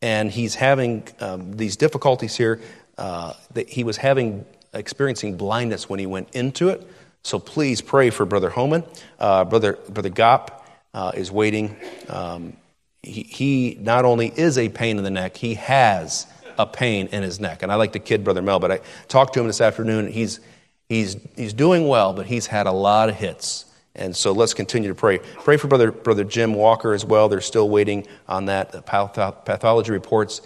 [0.00, 2.60] and he's having um, these difficulties here.
[2.96, 6.84] Uh, that he was having experiencing blindness when he went into it.
[7.28, 8.84] So please pray for Brother Homan.
[9.18, 10.62] Uh, Brother Brother Gop
[10.94, 11.76] uh, is waiting.
[12.08, 12.56] Um,
[13.02, 16.26] he, he not only is a pain in the neck, he has
[16.56, 17.62] a pain in his neck.
[17.62, 20.10] And I like to kid Brother Mel, but I talked to him this afternoon.
[20.10, 20.40] He's
[20.88, 23.66] he's he's doing well, but he's had a lot of hits.
[23.94, 25.18] And so let's continue to pray.
[25.18, 27.28] Pray for Brother, Brother Jim Walker as well.
[27.28, 30.40] They're still waiting on that pathology reports.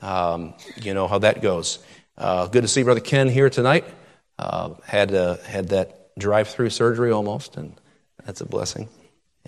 [0.00, 1.80] Um, you know how that goes.
[2.16, 3.84] Uh, good to see Brother Ken here tonight.
[4.38, 7.74] Uh, had, uh, had that drive through surgery almost, and
[8.24, 8.88] that's a blessing.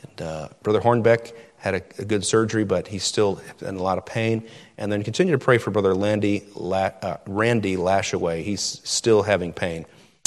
[0.03, 3.99] And uh, Brother Hornbeck had a, a, good surgery, but he's still in a lot
[3.99, 4.49] of pain.
[4.79, 8.43] And then continue to pray for Brother Landy, La, uh, Randy Lashaway.
[8.43, 9.87] He's still having pain.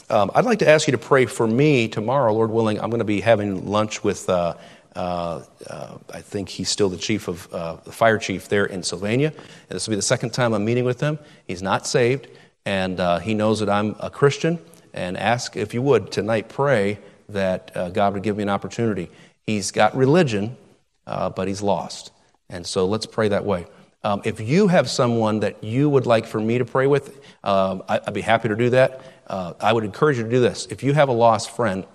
[0.09, 2.79] Um, I'd like to ask you to pray for me tomorrow, Lord willing.
[2.79, 4.53] I'm going to be having lunch with, uh,
[4.95, 8.83] uh, uh, I think he's still the chief of uh, the fire chief there in
[8.83, 9.29] Sylvania.
[9.29, 11.17] And this will be the second time I'm meeting with him.
[11.47, 12.27] He's not saved,
[12.65, 14.59] and uh, he knows that I'm a Christian.
[14.95, 16.97] And ask if you would tonight pray
[17.29, 19.11] that uh, God would give me an opportunity.
[19.45, 20.57] He's got religion,
[21.05, 22.11] but he's lost.
[22.49, 23.67] And so let's pray that way.
[24.03, 27.83] Um, if you have someone that you would like for me to pray with, um,
[27.87, 30.67] I, would be happy to do that uh, I would encourage you to do this.
[30.69, 31.85] If you have a lost friend,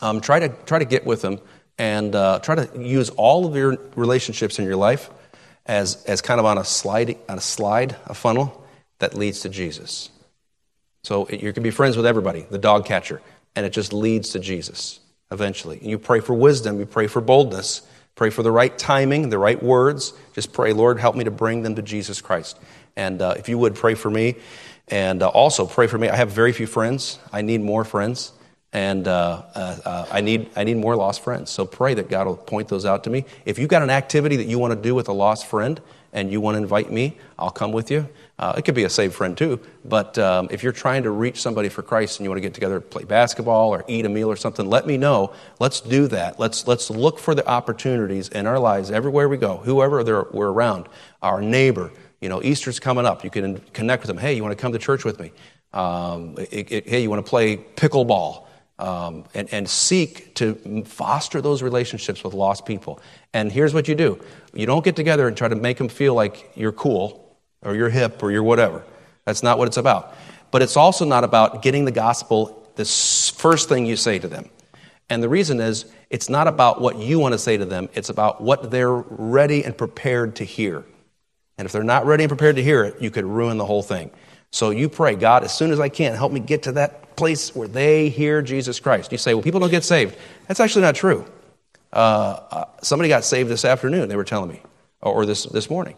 [0.00, 1.40] um, try, to, try to get with them
[1.78, 5.10] and uh, try to use all of your relationships in your life
[5.66, 8.66] as, as kind of on a slide, on a slide, a funnel
[9.00, 10.10] that leads to Jesus.
[11.02, 13.22] So you can be friends with everybody, the dog catcher,
[13.54, 15.78] and it just leads to Jesus eventually.
[15.78, 17.82] And you pray for wisdom, you pray for boldness,
[18.14, 20.12] pray for the right timing, the right words.
[20.34, 22.58] Just pray, Lord, help me to bring them to Jesus Christ.
[22.96, 24.36] And uh, if you would pray for me,
[24.90, 26.08] and uh, also pray for me.
[26.08, 27.18] I have very few friends.
[27.32, 28.32] I need more friends.
[28.72, 31.50] And uh, uh, uh, I, need, I need more lost friends.
[31.50, 33.24] So pray that God will point those out to me.
[33.44, 35.80] If you've got an activity that you want to do with a lost friend
[36.12, 38.08] and you want to invite me, I'll come with you.
[38.38, 39.60] Uh, it could be a saved friend too.
[39.84, 42.54] But um, if you're trying to reach somebody for Christ and you want to get
[42.54, 45.32] together, play basketball or eat a meal or something, let me know.
[45.58, 46.38] Let's do that.
[46.38, 50.88] Let's, let's look for the opportunities in our lives everywhere we go, whoever we're around,
[51.20, 53.24] our neighbor, you know, Easter's coming up.
[53.24, 54.18] You can connect with them.
[54.18, 55.32] Hey, you want to come to church with me?
[55.72, 58.44] Um, it, it, hey, you want to play pickleball?
[58.80, 63.00] Um, and, and seek to foster those relationships with lost people.
[63.34, 64.22] And here's what you do
[64.54, 67.27] you don't get together and try to make them feel like you're cool
[67.62, 68.84] or you're hip or you're whatever.
[69.24, 70.14] That's not what it's about.
[70.50, 74.48] But it's also not about getting the gospel the first thing you say to them.
[75.10, 78.08] And the reason is, it's not about what you want to say to them, it's
[78.08, 80.84] about what they're ready and prepared to hear.
[81.58, 83.82] And if they're not ready and prepared to hear it, you could ruin the whole
[83.82, 84.12] thing.
[84.52, 87.54] So you pray, God, as soon as I can, help me get to that place
[87.54, 89.10] where they hear Jesus Christ.
[89.10, 90.16] You say, well, people don't get saved.
[90.46, 91.26] That's actually not true.
[91.92, 91.96] Uh,
[92.50, 94.62] uh, somebody got saved this afternoon, they were telling me,
[95.02, 95.96] or this, this morning.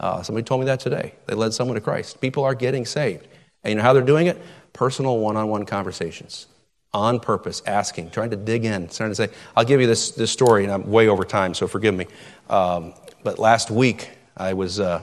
[0.00, 1.14] Uh, somebody told me that today.
[1.26, 2.20] They led someone to Christ.
[2.20, 3.26] People are getting saved.
[3.62, 4.40] And you know how they're doing it?
[4.72, 6.46] Personal one on one conversations.
[6.94, 10.30] On purpose, asking, trying to dig in, trying to say, I'll give you this, this
[10.30, 12.06] story, and I'm way over time, so forgive me.
[12.48, 15.02] Um, but last week, I was, uh,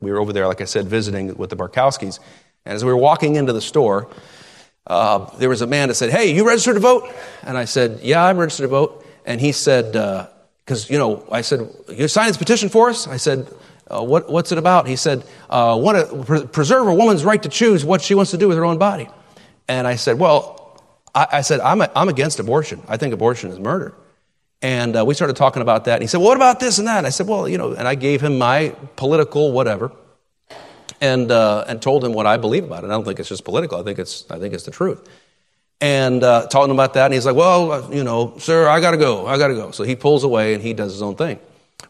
[0.00, 2.18] we were over there, like I said, visiting with the Barkowskis.
[2.66, 4.10] And as we were walking into the store,
[4.86, 7.08] uh, there was a man that said, Hey, you registered to vote?
[7.42, 9.06] And I said, Yeah, I'm registered to vote.
[9.24, 9.92] And he said,
[10.64, 13.06] Because, uh, you know, I said, You signed this petition for us?
[13.08, 13.48] I said,
[13.90, 14.86] uh, what, What's it about?
[14.86, 18.32] He said, uh, want to pre- preserve a woman's right to choose what she wants
[18.32, 19.08] to do with her own body.
[19.68, 20.80] And I said, Well,
[21.14, 22.82] I, I said, I'm, a, I'm against abortion.
[22.88, 23.94] I think abortion is murder.
[24.62, 25.94] And uh, we started talking about that.
[25.94, 26.98] And he said, well, What about this and that?
[26.98, 29.92] And I said, Well, you know, and I gave him my political whatever
[31.00, 32.88] and, uh, and told him what I believe about it.
[32.88, 35.08] I don't think it's just political, I think it's, I think it's the truth.
[35.80, 38.92] And uh, talking about that, and he's like, Well, uh, you know, sir, I got
[38.92, 39.26] to go.
[39.26, 39.70] I got to go.
[39.72, 41.38] So he pulls away and he does his own thing.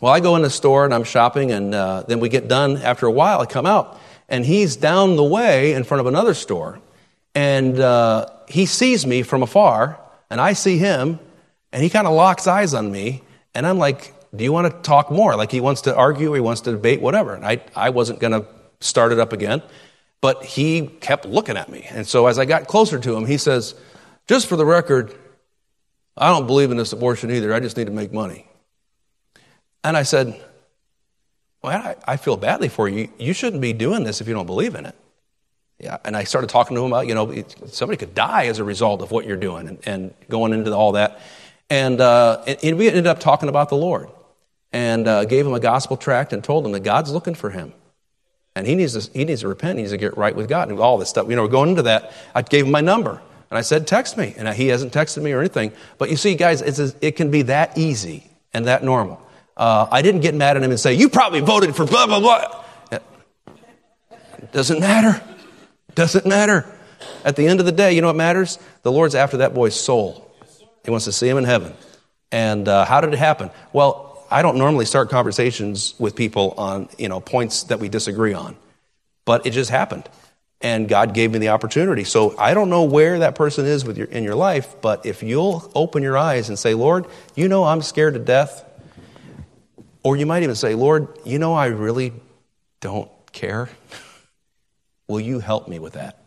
[0.00, 2.76] Well, I go in the store and I'm shopping, and uh, then we get done.
[2.78, 6.34] After a while, I come out, and he's down the way in front of another
[6.34, 6.80] store.
[7.34, 9.98] And uh, he sees me from afar,
[10.30, 11.18] and I see him,
[11.72, 13.22] and he kind of locks eyes on me,
[13.54, 15.34] and I'm like, Do you want to talk more?
[15.36, 17.34] Like he wants to argue, he wants to debate, whatever.
[17.34, 18.46] And I, I wasn't going to
[18.80, 19.62] start it up again,
[20.20, 21.86] but he kept looking at me.
[21.90, 23.74] And so as I got closer to him, he says,
[24.28, 25.14] Just for the record,
[26.16, 27.52] I don't believe in this abortion either.
[27.54, 28.46] I just need to make money.
[29.86, 30.38] And I said,
[31.62, 33.08] Well, I, I feel badly for you.
[33.18, 34.96] You shouldn't be doing this if you don't believe in it.
[35.78, 38.64] Yeah, and I started talking to him about, you know, somebody could die as a
[38.64, 41.20] result of what you're doing and, and going into all that.
[41.70, 44.08] And, uh, and, we ended up talking about the Lord
[44.72, 47.72] and uh, gave him a gospel tract and told him that God's looking for him.
[48.56, 49.76] And he needs, to, he needs to repent.
[49.78, 51.28] He needs to get right with God and all this stuff.
[51.28, 53.20] You know, going into that, I gave him my number.
[53.50, 54.34] And I said, text me.
[54.36, 55.72] And he hasn't texted me or anything.
[55.98, 59.20] But you see, guys, a, it can be that easy and that normal.
[59.56, 62.20] Uh, I didn't get mad at him and say, you probably voted for blah, blah,
[62.20, 62.62] blah.
[64.52, 65.22] Doesn't matter.
[65.94, 66.66] Doesn't matter.
[67.24, 68.58] At the end of the day, you know what matters?
[68.82, 70.30] The Lord's after that boy's soul.
[70.84, 71.72] He wants to see him in heaven.
[72.30, 73.50] And uh, how did it happen?
[73.72, 78.34] Well, I don't normally start conversations with people on you know points that we disagree
[78.34, 78.56] on,
[79.24, 80.08] but it just happened,
[80.60, 82.04] and God gave me the opportunity.
[82.04, 85.22] So I don't know where that person is with your, in your life, but if
[85.22, 88.64] you'll open your eyes and say, "Lord, you know I'm scared to death,"
[90.06, 92.12] or you might even say, "Lord, you know I really
[92.80, 93.68] don't care.
[95.08, 96.22] Will you help me with that?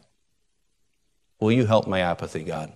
[1.40, 2.74] Will you help my apathy, God?"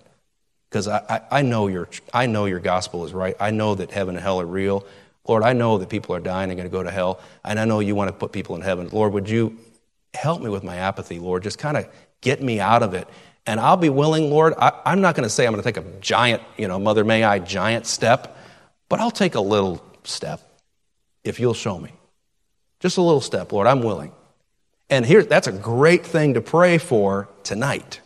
[0.70, 3.36] because I, I, I, know your, I know your gospel is right.
[3.38, 4.84] I know that heaven and hell are real.
[5.28, 7.64] Lord, I know that people are dying and going to go to hell, and I
[7.64, 8.88] know you want to put people in heaven.
[8.90, 9.56] Lord, would you
[10.14, 11.44] help me with my apathy, Lord?
[11.44, 11.88] Just kind of
[12.22, 13.06] get me out of it.
[13.46, 15.76] And I'll be willing, Lord, I, I'm not going to say I'm going to take
[15.76, 18.36] a giant, you know, Mother May I giant step,
[18.88, 20.40] but I'll take a little step
[21.24, 21.92] if you'll show me.
[22.80, 24.12] Just a little step, Lord, I'm willing.
[24.90, 28.00] And here, that's a great thing to pray for tonight.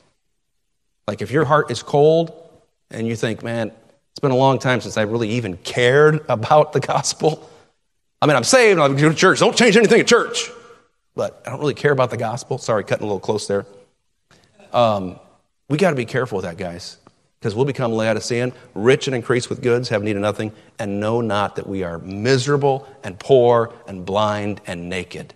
[1.06, 2.48] Like if your heart is cold,
[2.90, 3.70] and you think, man,
[4.10, 7.48] it's been a long time since I really even cared about the gospel.
[8.20, 9.38] I mean, I'm saved, I'm going to church.
[9.38, 10.50] Don't change anything at church.
[11.14, 12.58] But I don't really care about the gospel.
[12.58, 13.66] Sorry, cutting a little close there.
[14.72, 15.18] Um,
[15.68, 16.98] we got to be careful with that, guys,
[17.38, 21.20] because we'll become Laodicean, rich and increased with goods, have need of nothing, and know
[21.20, 25.34] not that we are miserable and poor and blind and naked.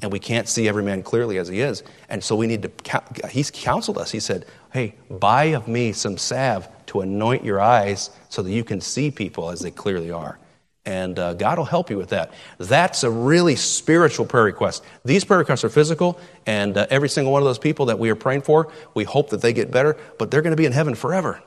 [0.00, 1.82] And we can't see every man clearly as he is.
[2.08, 4.10] And so we need to, he's counseled us.
[4.10, 8.62] He said, hey, buy of me some salve to anoint your eyes so that you
[8.62, 10.38] can see people as they clearly are.
[10.86, 12.32] And uh, God will help you with that.
[12.58, 14.84] That's a really spiritual prayer request.
[15.04, 18.08] These prayer requests are physical, and uh, every single one of those people that we
[18.08, 20.72] are praying for, we hope that they get better, but they're going to be in
[20.72, 21.42] heaven forever.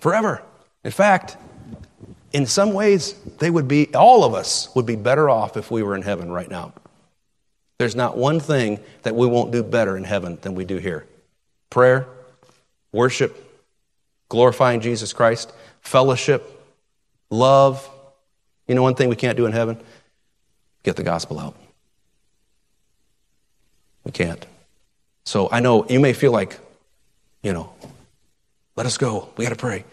[0.00, 0.42] Forever.
[0.82, 1.36] In fact,
[2.32, 5.82] in some ways, they would be, all of us would be better off if we
[5.82, 6.72] were in heaven right now.
[7.78, 11.06] There's not one thing that we won't do better in heaven than we do here
[11.68, 12.06] prayer,
[12.92, 13.36] worship,
[14.30, 15.52] glorifying Jesus Christ,
[15.82, 16.50] fellowship,
[17.30, 17.90] love.
[18.68, 19.80] You know, one thing we can't do in heaven?
[20.82, 21.56] Get the gospel out.
[24.04, 24.44] We can't.
[25.24, 26.58] So I know you may feel like,
[27.42, 27.72] you know,
[28.76, 29.28] let us go.
[29.36, 29.84] We got to pray.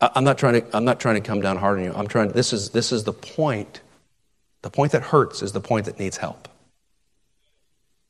[0.00, 0.76] I'm not trying to.
[0.76, 1.92] I'm not trying to come down hard on you.
[1.92, 2.30] I'm trying.
[2.30, 3.80] This is this is the point.
[4.62, 6.48] The point that hurts is the point that needs help.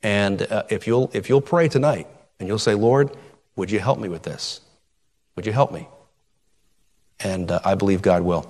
[0.03, 2.07] And uh, if you'll if you'll pray tonight
[2.39, 3.16] and you'll say, Lord,
[3.57, 4.61] would you help me with this?
[5.35, 5.89] Would you help me?
[7.21, 8.49] And uh, I believe God will.